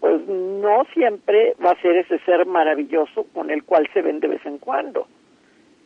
pues 0.00 0.26
no 0.26 0.84
siempre 0.92 1.54
va 1.64 1.70
a 1.70 1.80
ser 1.80 1.96
ese 1.96 2.18
ser 2.20 2.46
maravilloso 2.46 3.24
con 3.32 3.50
el 3.50 3.62
cual 3.64 3.88
se 3.92 4.02
ven 4.02 4.20
de 4.20 4.28
vez 4.28 4.44
en 4.44 4.58
cuando. 4.58 5.06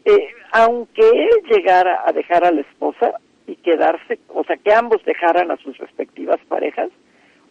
Eh, 0.05 0.29
aunque 0.53 1.03
él 1.03 1.31
llegara 1.51 2.03
a 2.07 2.13
dejar 2.13 2.45
a 2.45 2.51
la 2.51 2.63
esposa 2.63 3.13
y 3.47 3.57
quedarse, 3.57 4.19
o 4.29 4.45
sea, 4.45 4.57
que 4.57 4.73
ambos 4.73 5.05
dejaran 5.05 5.51
a 5.51 5.57
sus 5.59 5.77
respectivas 5.79 6.39
parejas, 6.49 6.91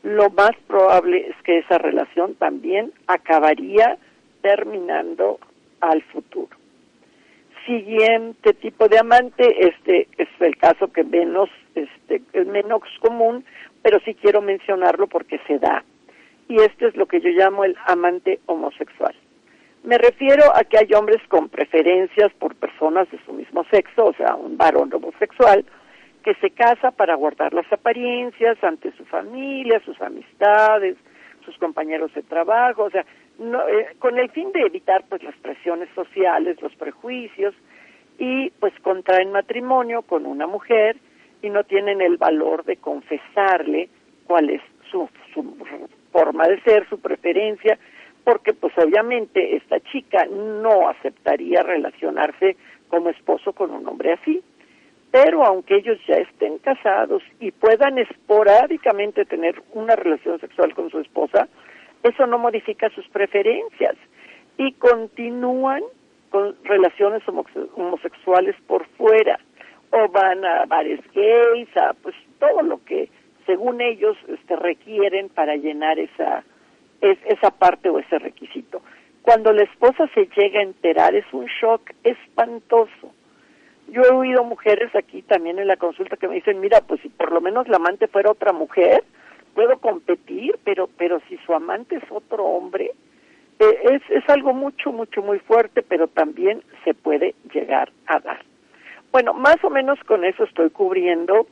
lo 0.03 0.29
más 0.29 0.51
probable 0.67 1.27
es 1.27 1.35
que 1.43 1.59
esa 1.59 1.77
relación 1.77 2.35
también 2.35 2.91
acabaría 3.07 3.97
terminando 4.41 5.39
al 5.81 6.01
futuro 6.03 6.59
siguiente 7.69 8.53
tipo 8.53 8.87
de 8.87 8.97
amante, 8.97 9.67
este 9.67 10.07
es 10.17 10.27
el 10.39 10.57
caso 10.57 10.91
que 10.91 11.03
menos, 11.03 11.49
este, 11.75 12.21
es 12.33 12.47
menos 12.47 12.81
común, 12.99 13.45
pero 13.83 13.99
sí 14.03 14.15
quiero 14.15 14.41
mencionarlo 14.41 15.05
porque 15.05 15.39
se 15.45 15.59
da. 15.59 15.83
Y 16.47 16.55
este 16.55 16.87
es 16.87 16.95
lo 16.95 17.05
que 17.05 17.21
yo 17.21 17.29
llamo 17.29 17.63
el 17.63 17.75
amante 17.85 18.39
homosexual. 18.47 19.13
Me 19.83 19.97
refiero 19.97 20.43
a 20.55 20.63
que 20.63 20.77
hay 20.77 20.93
hombres 20.93 21.21
con 21.29 21.49
preferencias 21.49 22.31
por 22.33 22.55
personas 22.55 23.09
de 23.11 23.19
su 23.25 23.33
mismo 23.33 23.63
sexo, 23.71 24.05
o 24.05 24.13
sea, 24.13 24.35
un 24.35 24.57
varón 24.57 24.93
homosexual, 24.93 25.65
que 26.23 26.33
se 26.35 26.51
casa 26.51 26.91
para 26.91 27.15
guardar 27.15 27.53
las 27.53 27.71
apariencias 27.71 28.61
ante 28.63 28.91
su 28.97 29.05
familia, 29.05 29.81
sus 29.85 29.99
amistades, 30.01 30.97
sus 31.45 31.57
compañeros 31.57 32.13
de 32.13 32.23
trabajo, 32.23 32.83
o 32.83 32.89
sea, 32.89 33.05
no, 33.39 33.65
eh, 33.67 33.95
con 33.99 34.19
el 34.19 34.29
fin 34.31 34.51
de 34.51 34.61
evitar 34.61 35.05
pues 35.07 35.23
las 35.23 35.35
presiones 35.37 35.87
sociales, 35.95 36.61
los 36.61 36.75
prejuicios 36.75 37.55
y 38.17 38.49
pues 38.59 38.73
contraen 38.81 39.31
matrimonio 39.31 40.01
con 40.01 40.25
una 40.25 40.45
mujer 40.45 40.97
y 41.41 41.49
no 41.49 41.63
tienen 41.63 42.01
el 42.01 42.17
valor 42.17 42.65
de 42.65 42.75
confesarle 42.77 43.89
cuál 44.27 44.49
es 44.49 44.61
su, 44.91 45.09
su 45.33 45.55
forma 46.11 46.47
de 46.47 46.61
ser, 46.61 46.87
su 46.89 46.99
preferencia, 46.99 47.79
porque 48.29 48.53
pues 48.53 48.71
obviamente 48.77 49.55
esta 49.55 49.79
chica 49.79 50.23
no 50.29 50.87
aceptaría 50.87 51.63
relacionarse 51.63 52.57
como 52.87 53.09
esposo 53.09 53.53
con 53.53 53.71
un 53.71 53.87
hombre 53.87 54.13
así. 54.13 54.43
Pero 55.09 55.43
aunque 55.43 55.77
ellos 55.77 55.97
ya 56.07 56.17
estén 56.17 56.59
casados 56.59 57.23
y 57.39 57.49
puedan 57.49 57.97
esporádicamente 57.97 59.25
tener 59.25 59.59
una 59.73 59.95
relación 59.95 60.39
sexual 60.39 60.75
con 60.75 60.91
su 60.91 60.99
esposa, 60.99 61.47
eso 62.03 62.27
no 62.27 62.37
modifica 62.37 62.91
sus 62.91 63.07
preferencias 63.07 63.95
y 64.59 64.73
continúan 64.73 65.81
con 66.29 66.55
relaciones 66.65 67.23
homosexuales 67.27 68.55
por 68.67 68.85
fuera 68.89 69.39
o 69.89 70.07
van 70.09 70.45
a 70.45 70.65
bares 70.67 70.99
gays, 71.15 71.75
a 71.77 71.93
pues 71.93 72.13
todo 72.37 72.61
lo 72.61 72.83
que 72.85 73.09
según 73.47 73.81
ellos 73.81 74.15
este, 74.27 74.55
requieren 74.55 75.29
para 75.29 75.55
llenar 75.55 75.97
esa 75.97 76.43
es, 77.01 77.17
esa 77.25 77.51
parte 77.51 77.89
o 77.89 77.99
ese 77.99 78.19
requisito. 78.19 78.81
Cuando 79.21 79.53
la 79.53 79.63
esposa 79.63 80.07
se 80.13 80.27
llega 80.35 80.59
a 80.59 80.63
enterar 80.63 81.15
es 81.15 81.25
un 81.31 81.45
shock 81.45 81.81
espantoso. 82.03 83.13
Yo 83.89 84.01
he 84.03 84.11
oído 84.13 84.43
mujeres 84.43 84.93
aquí 84.95 85.21
también 85.23 85.59
en 85.59 85.67
la 85.67 85.77
consulta 85.77 86.17
que 86.17 86.27
me 86.27 86.35
dicen, 86.35 86.59
mira, 86.59 86.81
pues 86.81 87.01
si 87.01 87.09
por 87.09 87.31
lo 87.31 87.41
menos 87.41 87.67
la 87.67 87.77
amante 87.77 88.07
fuera 88.07 88.31
otra 88.31 88.53
mujer, 88.53 89.03
puedo 89.55 89.77
competir, 89.79 90.57
pero, 90.63 90.89
pero 90.97 91.19
si 91.27 91.37
su 91.45 91.53
amante 91.53 91.95
es 91.95 92.03
otro 92.09 92.45
hombre, 92.45 92.91
eh, 93.59 93.79
es, 93.91 94.01
es 94.09 94.29
algo 94.29 94.53
mucho, 94.53 94.91
mucho, 94.91 95.21
muy 95.21 95.39
fuerte, 95.39 95.81
pero 95.81 96.07
también 96.07 96.63
se 96.83 96.93
puede 96.93 97.35
llegar 97.53 97.91
a 98.07 98.19
dar. 98.19 98.43
Bueno, 99.11 99.33
más 99.33 99.57
o 99.63 99.69
menos 99.69 99.99
con 100.05 100.23
eso 100.23 100.43
estoy 100.43 100.69
cubriendo 100.69 101.47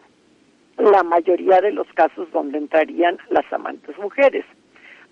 la 0.78 1.04
mayoría 1.04 1.60
de 1.60 1.72
los 1.72 1.88
casos 1.94 2.32
donde 2.32 2.60
entrarían 2.60 3.18
las 3.30 3.52
amantes 3.52 3.98
mujeres. 3.98 4.46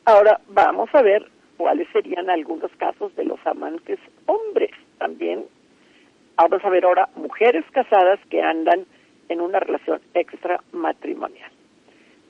Ahora 0.06 0.40
vamos 0.50 0.94
a 0.94 1.02
ver 1.02 1.26
cuáles 1.58 1.88
serían 1.90 2.30
algunos 2.30 2.72
casos 2.78 3.16
de 3.16 3.26
los 3.26 3.40
amantes 3.48 4.00
hombres 4.28 4.70
también. 5.00 5.46
Vamos 6.36 6.64
a 6.64 6.70
ver 6.70 6.86
ahora 6.86 7.10
mujeres 7.16 7.66
casadas 7.72 8.20
que 8.30 8.40
andan 8.40 8.86
en 9.30 9.42
una 9.42 9.60
relación 9.60 10.00
extramatrimonial. 10.14 11.50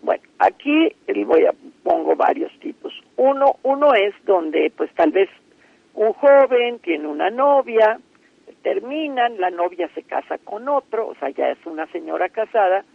Bueno, 0.04 0.24
aquí 0.40 0.96
voy 1.26 1.46
a 1.46 1.54
pongo 1.84 2.16
varios 2.16 2.58
tipos. 2.60 2.94
Uno, 3.18 3.58
uno 3.64 3.94
es 3.94 4.14
donde 4.24 4.72
pues 4.78 4.90
tal 4.94 5.12
vez 5.12 5.30
un 5.96 6.14
joven 6.14 6.80
tiene 6.80 7.08
una 7.08 7.30
novia, 7.30 8.00
terminan, 8.62 9.38
la 9.38 9.50
novia 9.50 9.90
se 9.94 10.04
casa 10.04 10.38
con 10.38 10.70
otro, 10.70 11.08
o 11.08 11.16
sea, 11.16 11.30
ya 11.30 11.50
es 11.50 11.58
una 11.66 11.88
señora 11.88 12.30
casada, 12.30 12.86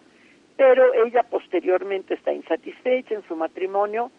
pero 0.56 0.94
ella 1.04 1.22
posteriormente 1.24 2.14
está 2.14 2.32
insatisfecha 2.32 3.14
en 3.14 3.22
su 3.28 3.36
matrimonio 3.36 4.10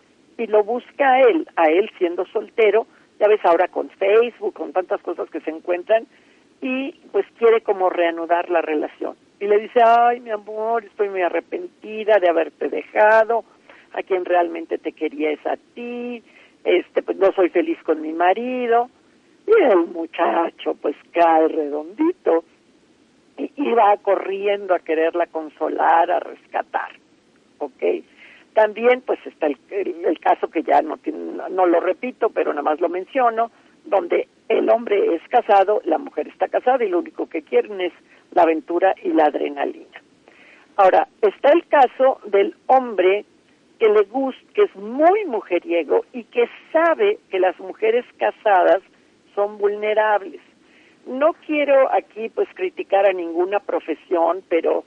y 0.42 0.48
lo 0.48 0.64
busca 0.64 1.14
a 1.14 1.22
él, 1.22 1.48
a 1.56 1.70
él 1.70 1.92
siendo 1.98 2.26
soltero, 2.26 2.88
ya 3.20 3.28
ves 3.28 3.40
ahora 3.44 3.68
con 3.68 3.90
Facebook, 3.90 4.56
con 4.56 4.74
tantas 4.74 5.00
cosas 5.02 5.30
que 5.30 5.40
se 5.42 5.52
encuentran, 5.52 6.08
y 6.62 6.94
pues 7.12 7.26
quiere 7.38 7.62
como 7.62 7.90
reanudar 7.90 8.50
la 8.50 8.62
relación. 8.62 9.16
Y 9.40 9.46
le 9.46 9.60
dice, 9.60 9.82
ay, 9.86 10.20
mi 10.20 10.32
amor, 10.32 10.84
estoy 10.86 11.10
muy 11.10 11.22
arrepentida 11.22 12.18
de 12.20 12.30
haberte 12.30 12.70
dejado, 12.70 13.44
a 13.94 14.02
quien 14.02 14.26
realmente 14.26 14.78
te 14.80 14.94
quería 14.94 15.32
es 15.32 15.46
a 15.46 15.58
ti, 15.76 16.24
este, 16.64 17.04
pues 17.04 17.18
no 17.18 17.32
soy 17.34 17.50
feliz 17.50 17.78
con 17.84 18.02
mi 18.02 18.14
marido. 18.14 18.90
Y 19.46 19.64
el 19.64 19.88
muchacho 19.88 20.76
pues 20.82 20.96
cae 21.12 21.48
redondito 21.48 22.44
y, 23.38 23.72
va 23.72 23.98
corriendo 23.98 24.74
a 24.76 24.80
quererla 24.80 25.26
consolar, 25.28 26.12
a 26.12 26.20
rescatar, 26.20 26.92
¿ok? 27.58 27.84
También 28.54 29.02
pues 29.02 29.20
está 29.26 29.48
el, 29.48 29.58
el, 29.70 30.20
caso 30.20 30.50
que 30.50 30.64
ya 30.64 30.82
no, 30.82 31.00
no 31.50 31.66
lo 31.66 31.80
repito, 31.80 32.30
pero 32.30 32.52
nada 32.52 32.64
más 32.64 32.82
lo 32.82 32.90
menciono, 32.90 33.52
donde 33.86 34.28
el 34.50 34.70
hombre 34.70 35.16
es 35.16 35.22
casado, 35.30 35.82
la 35.86 35.98
mujer 35.98 36.28
está 36.28 36.48
casada 36.48 36.84
y 36.84 36.90
lo 36.90 37.00
único 37.00 37.28
que 37.28 37.42
quieren 37.44 37.80
es 37.80 37.94
la 38.32 38.44
aventura 38.44 38.94
y 39.02 39.10
la 39.10 39.26
adrenalina. 39.26 40.02
Ahora, 40.76 41.08
está 41.22 41.52
el 41.52 41.66
caso 41.68 42.20
del 42.26 42.56
hombre 42.68 43.26
que 43.80 43.90
le 43.90 44.04
gusta, 44.04 44.42
que 44.54 44.64
es 44.64 44.76
muy 44.76 45.26
mujeriego 45.26 46.06
y 46.14 46.24
que 46.26 46.48
sabe 46.72 47.20
que 47.30 47.40
las 47.40 47.60
mujeres 47.60 48.06
casadas 48.18 48.82
son 49.34 49.58
vulnerables. 49.58 50.42
No 51.08 51.34
quiero 51.48 51.92
aquí 51.92 52.30
pues 52.30 52.48
criticar 52.54 53.08
a 53.08 53.14
ninguna 53.14 53.60
profesión, 53.60 54.44
pero 54.50 54.84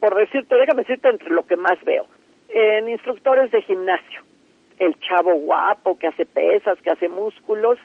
por 0.00 0.14
decirte, 0.14 0.54
déjame 0.54 0.82
decirte 0.82 1.08
entre 1.08 1.30
lo 1.30 1.46
que 1.46 1.56
más 1.56 1.82
veo. 1.84 2.06
En 2.48 2.88
instructores 2.88 3.50
de 3.50 3.62
gimnasio, 3.62 4.22
el 4.78 4.98
chavo 5.00 5.34
guapo 5.34 5.98
que 5.98 6.06
hace 6.08 6.24
pesas, 6.24 6.80
que 6.80 6.90
hace 6.90 7.08
músculos 7.08 7.78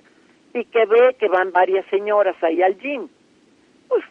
y 0.54 0.66
que 0.66 0.86
ve 0.86 1.16
que 1.20 1.28
van 1.28 1.52
varias 1.52 1.86
señoras 1.88 2.36
ahí 2.42 2.62
al 2.62 2.78
gym. 2.80 3.08
Pues 3.88 4.04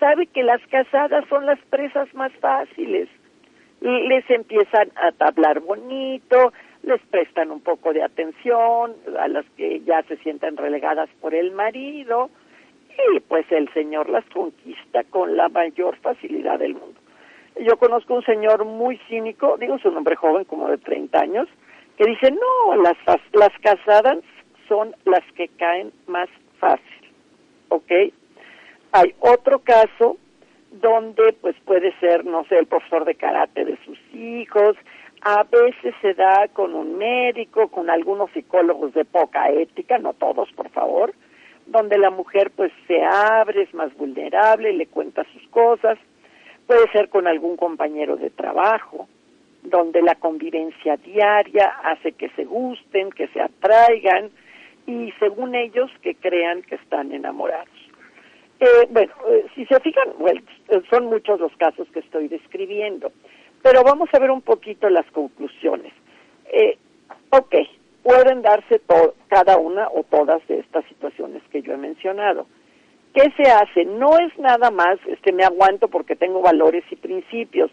sabe 0.00 0.26
que 0.26 0.42
las 0.42 0.64
casadas 0.68 1.26
son 1.28 1.44
las 1.44 1.58
presas 1.66 2.12
más 2.14 2.32
fáciles 2.40 3.08
y 3.80 4.08
les 4.08 4.28
empiezan 4.30 4.90
a 4.96 5.12
hablar 5.26 5.60
bonito, 5.60 6.52
les 6.82 7.00
prestan 7.06 7.50
un 7.50 7.60
poco 7.60 7.92
de 7.92 8.02
atención 8.02 8.94
a 9.18 9.28
las 9.28 9.44
que 9.56 9.80
ya 9.80 10.02
se 10.04 10.16
sienten 10.18 10.56
relegadas 10.56 11.10
por 11.20 11.34
el 11.34 11.52
marido 11.52 12.30
y 13.14 13.20
pues 13.20 13.44
el 13.50 13.68
señor 13.74 14.08
las 14.08 14.24
conquista 14.26 15.04
con 15.04 15.36
la 15.36 15.48
mayor 15.48 15.96
facilidad 15.96 16.58
del 16.58 16.74
mundo. 16.74 16.98
Yo 17.60 17.76
conozco 17.78 18.14
un 18.14 18.24
señor 18.24 18.64
muy 18.64 18.98
cínico, 19.08 19.56
digo 19.58 19.78
su 19.78 19.90
nombre 19.90 20.16
joven 20.16 20.44
como 20.44 20.68
de 20.68 20.78
30 20.78 21.18
años, 21.18 21.48
que 21.96 22.04
dice, 22.04 22.30
no, 22.30 22.76
las, 22.82 22.96
las 23.32 23.52
casadas 23.60 24.18
son 24.68 24.94
las 25.04 25.22
que 25.34 25.48
caen 25.48 25.92
más 26.06 26.28
fácil, 26.58 27.10
¿ok? 27.68 27.90
Hay 28.92 29.14
otro 29.20 29.60
caso 29.60 30.16
donde 30.70 31.32
pues 31.40 31.56
puede 31.64 31.98
ser, 31.98 32.24
no 32.24 32.44
sé, 32.44 32.58
el 32.58 32.66
profesor 32.66 33.04
de 33.04 33.14
karate 33.14 33.64
de 33.64 33.78
sus 33.84 33.98
hijos, 34.12 34.76
a 35.22 35.44
veces 35.44 35.94
se 36.02 36.14
da 36.14 36.48
con 36.52 36.74
un 36.74 36.98
médico, 36.98 37.68
con 37.68 37.90
algunos 37.90 38.30
psicólogos 38.32 38.92
de 38.94 39.04
poca 39.04 39.50
ética, 39.50 39.98
no 39.98 40.12
todos, 40.12 40.50
por 40.52 40.68
favor, 40.70 41.14
donde 41.66 41.98
la 41.98 42.10
mujer 42.10 42.52
pues 42.54 42.72
se 42.86 43.02
abre, 43.02 43.62
es 43.62 43.74
más 43.74 43.94
vulnerable, 43.96 44.72
le 44.72 44.86
cuenta 44.86 45.24
sus 45.32 45.48
cosas, 45.48 45.98
puede 46.66 46.90
ser 46.92 47.08
con 47.08 47.26
algún 47.26 47.56
compañero 47.56 48.16
de 48.16 48.30
trabajo, 48.30 49.08
donde 49.62 50.02
la 50.02 50.14
convivencia 50.14 50.96
diaria 50.96 51.66
hace 51.82 52.12
que 52.12 52.28
se 52.30 52.44
gusten, 52.44 53.10
que 53.10 53.28
se 53.28 53.40
atraigan 53.40 54.30
y 54.86 55.12
según 55.18 55.54
ellos 55.54 55.90
que 56.02 56.14
crean 56.14 56.62
que 56.62 56.76
están 56.76 57.12
enamorados. 57.12 57.68
Eh, 58.60 58.86
bueno, 58.90 59.12
eh, 59.28 59.46
si 59.54 59.66
se 59.66 59.78
fijan, 59.80 60.08
bueno, 60.18 60.40
son 60.88 61.06
muchos 61.06 61.40
los 61.40 61.54
casos 61.56 61.86
que 61.92 62.00
estoy 62.00 62.28
describiendo, 62.28 63.12
pero 63.62 63.82
vamos 63.82 64.08
a 64.12 64.18
ver 64.18 64.30
un 64.30 64.40
poquito 64.40 64.88
las 64.88 65.06
conclusiones. 65.10 65.92
Eh, 66.52 66.78
ok, 67.30 67.54
pueden 68.02 68.40
darse 68.42 68.80
cada 69.28 69.58
una 69.58 69.88
o 69.88 70.04
todas 70.04 70.46
de 70.46 70.60
estas 70.60 70.84
situaciones 70.86 71.42
que 71.50 71.60
yo 71.60 71.74
he 71.74 71.76
mencionado. 71.76 72.46
¿Qué 73.16 73.32
se 73.34 73.50
hace? 73.50 73.86
No 73.86 74.18
es 74.18 74.38
nada 74.38 74.70
más, 74.70 74.98
este, 75.06 75.32
me 75.32 75.42
aguanto 75.42 75.88
porque 75.88 76.16
tengo 76.16 76.42
valores 76.42 76.84
y 76.90 76.96
principios. 76.96 77.70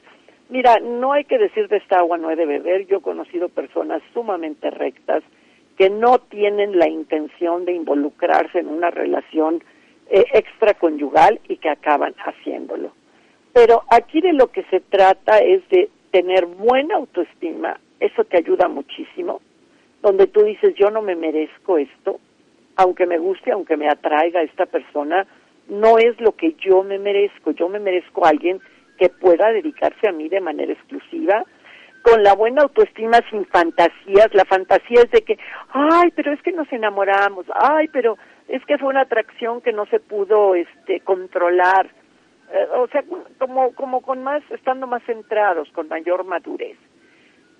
Mira, 0.48 0.80
no 0.80 1.12
hay 1.12 1.26
que 1.26 1.38
decir 1.38 1.68
de 1.68 1.76
esta 1.76 2.00
agua 2.00 2.18
no 2.18 2.32
he 2.32 2.38
de 2.38 2.46
beber. 2.46 2.88
Yo 2.88 3.00
he 3.00 3.02
conocido 3.02 3.50
personas 3.50 4.02
sumamente 4.14 4.72
rectas 4.72 5.22
que 5.78 5.90
no 5.90 6.20
tienen 6.20 6.80
la 6.80 6.88
intención 6.88 7.66
de 7.66 7.74
involucrarse 7.74 8.60
en 8.60 8.70
una 8.70 8.90
relación 8.90 9.62
eh, 10.10 10.24
extraconyugal 10.32 11.42
y 11.50 11.58
que 11.58 11.68
acaban 11.68 12.16
haciéndolo. 12.26 12.94
Pero 13.52 13.84
aquí 13.90 14.22
de 14.22 14.32
lo 14.32 14.48
que 14.48 14.64
se 14.72 14.80
trata 14.80 15.40
es 15.40 15.68
de 15.68 15.90
tener 16.12 16.46
buena 16.46 16.96
autoestima, 16.96 17.82
eso 18.00 18.24
te 18.24 18.38
ayuda 18.38 18.70
muchísimo, 18.70 19.42
donde 20.02 20.28
tú 20.28 20.44
dices 20.44 20.74
yo 20.76 20.90
no 20.90 21.02
me 21.02 21.18
merezco 21.18 21.78
esto, 21.78 22.22
aunque 22.76 23.06
me 23.06 23.18
guste, 23.18 23.52
aunque 23.52 23.78
me 23.78 23.88
atraiga 23.88 24.42
esta 24.42 24.66
persona, 24.66 25.26
no 25.68 25.98
es 25.98 26.20
lo 26.20 26.36
que 26.36 26.56
yo 26.60 26.84
me 26.84 27.00
merezco, 27.00 27.52
yo 27.52 27.70
me 27.70 27.80
merezco 27.80 28.26
a 28.26 28.30
alguien 28.30 28.60
que 28.98 29.10
pueda 29.10 29.52
dedicarse 29.52 30.08
a 30.08 30.12
mí 30.12 30.30
de 30.30 30.42
manera 30.42 30.74
exclusiva, 30.74 31.44
con 32.02 32.22
la 32.22 32.34
buena 32.34 32.64
autoestima 32.64 33.20
sin 33.30 33.46
fantasías, 33.46 34.34
la 34.34 34.44
fantasía 34.44 35.02
es 35.04 35.12
de 35.12 35.22
que, 35.22 35.38
ay, 35.70 36.12
pero 36.16 36.34
es 36.34 36.42
que 36.42 36.52
nos 36.52 36.72
enamoramos, 36.72 37.46
ay, 37.54 37.88
pero 37.94 38.18
es 38.48 38.64
que 38.66 38.78
fue 38.78 38.90
una 38.90 39.02
atracción 39.02 39.62
que 39.62 39.72
no 39.72 39.86
se 39.86 40.00
pudo 40.00 40.56
este 40.56 41.00
controlar 41.02 41.90
eh, 42.54 42.68
o 42.76 42.88
sea 42.88 43.04
como 43.40 43.74
como 43.74 44.02
con 44.02 44.22
más 44.24 44.44
estando 44.52 44.86
más 44.86 45.02
centrados 45.06 45.70
con 45.72 45.88
mayor 45.88 46.24
madurez 46.24 46.78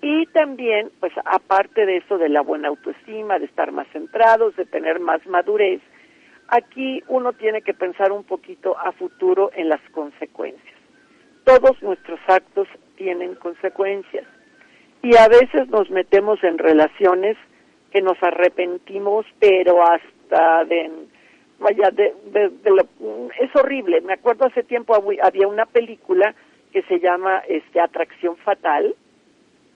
y 0.06 0.26
también 0.26 0.90
pues 1.00 1.14
aparte 1.24 1.86
de 1.86 1.96
eso 1.96 2.18
de 2.18 2.28
la 2.28 2.42
buena 2.42 2.68
autoestima 2.68 3.38
de 3.38 3.46
estar 3.46 3.72
más 3.72 3.88
centrados 3.88 4.54
de 4.56 4.66
tener 4.66 5.00
más 5.00 5.26
madurez 5.26 5.80
aquí 6.48 7.02
uno 7.08 7.32
tiene 7.32 7.62
que 7.62 7.72
pensar 7.72 8.12
un 8.12 8.24
poquito 8.24 8.78
a 8.78 8.92
futuro 8.92 9.50
en 9.54 9.70
las 9.70 9.80
consecuencias. 9.92 10.74
Todos 11.44 11.82
nuestros 11.82 12.20
actos 12.26 12.68
tienen 12.96 13.34
consecuencias. 13.34 14.26
Y 15.02 15.16
a 15.16 15.28
veces 15.28 15.68
nos 15.68 15.90
metemos 15.90 16.42
en 16.42 16.58
relaciones 16.58 17.36
que 17.90 18.02
nos 18.02 18.22
arrepentimos 18.22 19.26
pero 19.38 19.82
hasta 19.82 20.64
de 20.64 20.90
vaya 21.58 21.90
de, 21.90 22.12
es 23.40 23.56
horrible. 23.56 24.00
Me 24.02 24.14
acuerdo 24.14 24.46
hace 24.46 24.64
tiempo 24.64 24.94
había 24.94 25.48
una 25.48 25.66
película 25.66 26.34
que 26.72 26.82
se 26.82 26.98
llama 26.98 27.42
este 27.48 27.80
atracción 27.80 28.36
fatal 28.38 28.94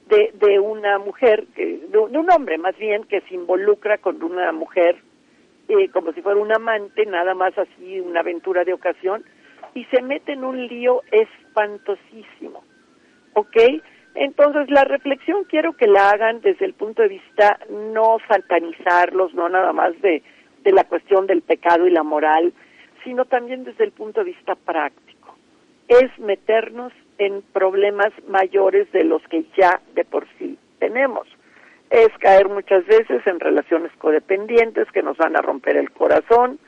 de, 0.08 0.32
de 0.34 0.58
una 0.58 0.98
mujer 0.98 1.46
de, 1.56 1.86
de 1.88 1.98
un 1.98 2.30
hombre 2.30 2.58
más 2.58 2.76
bien 2.78 3.04
que 3.04 3.20
se 3.22 3.34
involucra 3.34 3.98
con 3.98 4.22
una 4.22 4.52
mujer 4.52 4.96
eh, 5.68 5.88
como 5.90 6.12
si 6.12 6.22
fuera 6.22 6.40
un 6.40 6.52
amante 6.52 7.04
nada 7.06 7.34
más 7.34 7.56
así 7.58 8.00
una 8.00 8.20
aventura 8.20 8.64
de 8.64 8.72
ocasión 8.72 9.24
y 9.74 9.84
se 9.86 10.02
mete 10.02 10.32
en 10.32 10.44
un 10.44 10.66
lío 10.66 11.02
espantosísimo 11.10 12.64
¿ok? 13.34 13.56
Entonces, 14.14 14.68
la 14.70 14.82
reflexión 14.82 15.44
quiero 15.44 15.74
que 15.74 15.86
la 15.86 16.10
hagan 16.10 16.40
desde 16.40 16.64
el 16.64 16.74
punto 16.74 17.02
de 17.02 17.08
vista 17.08 17.60
no 17.70 18.16
satanizarlos, 18.26 19.32
no 19.34 19.48
nada 19.48 19.72
más 19.72 20.00
de 20.00 20.24
de 20.64 20.72
la 20.72 20.84
cuestión 20.84 21.26
del 21.26 21.42
pecado 21.42 21.86
y 21.86 21.90
la 21.90 22.02
moral, 22.02 22.52
sino 23.04 23.24
también 23.24 23.64
desde 23.64 23.84
el 23.84 23.92
punto 23.92 24.20
de 24.20 24.32
vista 24.32 24.54
práctico. 24.54 25.36
Es 25.88 26.18
meternos 26.18 26.92
en 27.18 27.42
problemas 27.52 28.12
mayores 28.28 28.90
de 28.92 29.04
los 29.04 29.22
que 29.24 29.44
ya 29.56 29.80
de 29.94 30.04
por 30.04 30.26
sí 30.38 30.58
tenemos. 30.78 31.26
Es 31.90 32.08
caer 32.20 32.48
muchas 32.48 32.86
veces 32.86 33.26
en 33.26 33.40
relaciones 33.40 33.92
codependientes 33.98 34.90
que 34.92 35.02
nos 35.02 35.16
van 35.16 35.36
a 35.36 35.42
romper 35.42 35.76
el 35.76 35.90
corazón 35.90 36.58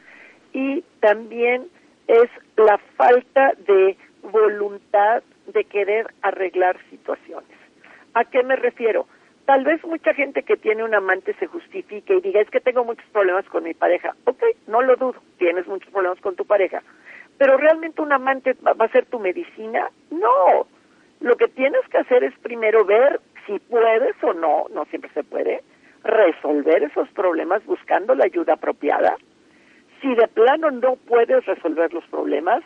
y 0.52 0.82
también 1.00 1.68
es 2.06 2.28
la 2.56 2.78
falta 2.96 3.52
de 3.66 3.96
voluntad 4.22 5.22
de 5.46 5.64
querer 5.64 6.12
arreglar 6.22 6.78
situaciones. 6.90 7.50
¿A 8.14 8.24
qué 8.24 8.42
me 8.42 8.56
refiero? 8.56 9.06
Tal 9.44 9.64
vez 9.64 9.84
mucha 9.84 10.14
gente 10.14 10.42
que 10.42 10.56
tiene 10.56 10.84
un 10.84 10.94
amante 10.94 11.34
se 11.38 11.46
justifique 11.46 12.14
y 12.14 12.20
diga, 12.20 12.40
es 12.40 12.50
que 12.50 12.60
tengo 12.60 12.84
muchos 12.84 13.06
problemas 13.10 13.44
con 13.46 13.64
mi 13.64 13.74
pareja. 13.74 14.14
Ok, 14.24 14.42
no 14.66 14.82
lo 14.82 14.96
dudo, 14.96 15.16
tienes 15.38 15.66
muchos 15.66 15.90
problemas 15.90 16.20
con 16.20 16.36
tu 16.36 16.44
pareja. 16.44 16.82
Pero 17.40 17.56
realmente 17.56 18.02
un 18.02 18.12
amante 18.12 18.54
va 18.62 18.84
a 18.84 18.92
ser 18.92 19.06
tu 19.06 19.18
medicina? 19.18 19.90
No. 20.10 20.66
Lo 21.20 21.36
que 21.36 21.48
tienes 21.48 21.80
que 21.90 21.96
hacer 21.96 22.22
es 22.22 22.38
primero 22.40 22.84
ver 22.84 23.18
si 23.46 23.58
puedes 23.60 24.14
o 24.22 24.34
no, 24.34 24.66
no 24.74 24.84
siempre 24.90 25.10
se 25.14 25.24
puede, 25.24 25.62
resolver 26.04 26.82
esos 26.82 27.08
problemas 27.12 27.64
buscando 27.64 28.14
la 28.14 28.26
ayuda 28.26 28.52
apropiada. 28.52 29.16
Si 30.02 30.14
de 30.14 30.28
plano 30.28 30.70
no 30.70 30.96
puedes 30.96 31.46
resolver 31.46 31.94
los 31.94 32.04
problemas, 32.08 32.62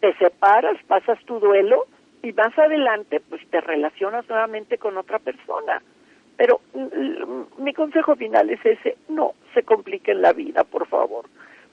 te 0.00 0.12
separas, 0.16 0.76
pasas 0.86 1.18
tu 1.24 1.40
duelo 1.40 1.86
y 2.22 2.34
más 2.34 2.52
adelante 2.58 3.22
pues 3.30 3.40
te 3.48 3.62
relacionas 3.62 4.28
nuevamente 4.28 4.76
con 4.76 4.98
otra 4.98 5.20
persona. 5.20 5.80
Pero 6.36 6.60
mm, 6.74 7.62
mi 7.64 7.72
consejo 7.72 8.14
final 8.14 8.50
es 8.50 8.60
ese, 8.62 8.98
no 9.08 9.32
se 9.54 9.62
compliquen 9.62 10.20
la 10.20 10.34
vida, 10.34 10.64
por 10.64 10.86
favor, 10.86 11.24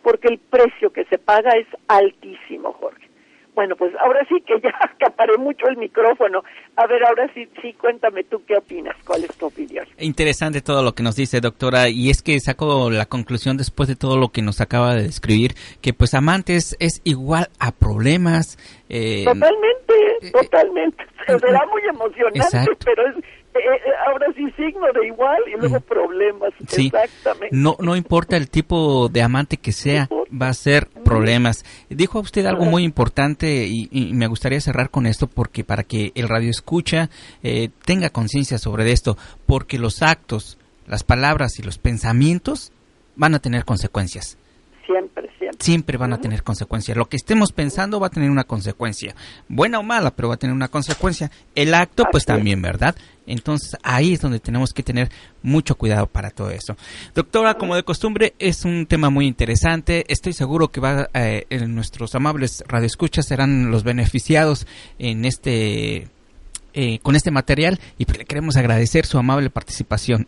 porque 0.06 0.28
el 0.28 0.38
precio 0.38 0.91
que 0.91 1.04
se 1.06 1.18
paga 1.18 1.50
es 1.58 1.65
altísimo, 1.88 2.74
Jorge. 2.74 3.10
Bueno, 3.56 3.76
pues 3.76 3.91
ahora 4.00 4.20
sí 4.30 4.36
que 4.46 4.54
ya 4.62 4.70
acaparé 4.80 5.36
mucho 5.39 5.65
el 5.68 5.78
micrófono. 5.78 6.44
A 6.76 6.86
ver, 6.86 7.04
ahora 7.06 7.28
sí, 7.34 7.50
sí, 7.60 7.74
cuéntame 7.74 8.24
tú 8.26 8.44
qué 8.46 8.56
opinas, 8.56 8.96
cuál 9.04 9.24
es 9.24 9.36
tu 9.36 9.48
opinión. 9.48 9.88
Interesante 9.98 10.62
todo 10.62 10.84
lo 10.84 10.94
que 10.94 11.02
nos 11.02 11.15
dice, 11.15 11.41
doctora, 11.41 11.89
y 11.89 12.12
es 12.12 12.22
que 12.22 12.39
saco 12.39 12.91
la 12.91 13.08
conclusión 13.08 13.58
después 13.58 13.89
de 13.89 13.96
todo 13.96 14.18
lo 14.18 14.30
que 14.30 14.44
nos 14.44 14.62
acaba 14.62 14.94
de 14.94 15.04
describir, 15.04 15.56
que 15.82 15.94
pues 15.94 16.13
amantes 16.13 16.78
es 16.80 17.02
igual 17.04 17.48
a 17.60 17.72
problemas. 17.72 18.60
Eh, 18.89 19.24
totalmente, 19.26 19.94
eh, 20.22 20.32
totalmente. 20.32 21.04
Eh, 21.28 21.39
Será 21.39 21.65
muy 21.65 21.82
emocionante, 21.89 22.78
pero 22.86 23.08
es 23.08 23.15
eh, 23.15 23.20
eh, 23.20 23.44
ahora 24.08 24.28
sí 24.36 24.44
signo 24.52 24.86
de 24.94 25.08
igual 25.08 25.38
y 25.48 25.60
luego 25.60 25.80
problemas. 25.82 26.54
Exactamente. 26.60 27.50
No, 27.52 27.78
no 27.80 27.96
importa 27.96 28.38
el 28.38 28.50
tipo 28.50 29.10
de 29.10 29.22
amante 29.22 29.58
que 29.58 29.72
sea, 29.72 30.10
va 30.32 30.50
a 30.50 30.54
ser 30.54 30.88
problemas. 30.88 31.63
Dijo 31.89 32.20
usted 32.20 32.46
algo 32.46 32.65
muy 32.65 32.84
importante 32.84 33.68
y, 33.68 34.13
me 34.13 34.28
gustaría 34.28 34.62
cerrar 34.62 34.89
con 34.89 35.06
esto 35.06 35.28
porque 35.28 35.63
para 35.63 35.84
que 35.84 36.12
el 36.15 36.30
radio 36.30 36.50
escucha 36.50 37.10
eh, 37.44 37.70
tenga 37.86 38.10
conciencia 38.10 38.58
sobre 38.58 38.91
esto, 38.91 39.18
porque 39.46 39.78
los 39.78 40.02
actos, 40.02 40.58
las 40.88 41.04
palabras 41.04 41.60
y 41.60 41.63
los 41.63 41.78
pensamientos 41.78 42.72
van 43.15 43.36
a 43.36 43.39
tener 43.39 43.65
consecuencias. 43.65 44.38
Siempre, 44.86 45.30
siempre 45.60 45.98
van 45.98 46.13
a 46.13 46.21
tener 46.21 46.43
consecuencias. 46.43 46.95
Lo 46.95 47.06
que 47.06 47.17
estemos 47.17 47.52
pensando 47.52 48.00
va 48.00 48.08
a 48.08 48.12
tener 48.12 48.30
una 48.30 48.43
consecuencia, 48.43 49.15
buena 49.48 49.80
o 49.80 49.84
mala, 49.84 50.12
pero 50.12 50.28
va 50.28 50.36
a 50.36 50.38
tener 50.38 50.56
una 50.56 50.67
consecuencia. 50.67 51.32
El 51.56 51.74
acto, 51.74 52.06
pues 52.12 52.26
también, 52.26 52.62
¿verdad? 52.62 52.95
Entonces 53.28 53.78
ahí 53.84 54.13
es 54.13 54.21
donde 54.21 54.39
tenemos 54.39 54.74
que 54.74 54.84
tener 54.84 55.10
mucho 55.41 55.76
cuidado 55.76 56.08
para 56.08 56.30
todo 56.30 56.52
eso. 56.52 56.76
Doctora, 57.13 57.56
como 57.56 57.76
de 57.76 57.84
costumbre, 57.84 58.34
es 58.39 58.65
un 58.65 58.86
tema 58.86 59.10
muy 59.10 59.26
interesante. 59.26 60.06
Estoy 60.08 60.34
seguro 60.34 60.69
que 60.69 60.82
va, 60.82 61.10
eh, 61.13 61.45
nuestros 61.67 62.13
amables 62.15 62.63
radioescuchas 62.67 63.28
serán 63.28 63.71
los 63.71 63.84
beneficiados 63.84 64.67
en 65.00 65.26
este, 65.26 66.08
eh, 66.74 67.00
con 67.00 67.15
este 67.15 67.32
material 67.32 67.80
y 67.98 68.06
pues 68.06 68.17
le 68.17 68.26
queremos 68.26 68.58
agradecer 68.58 69.06
su 69.06 69.17
amable 69.17 69.50
participación. 69.50 70.28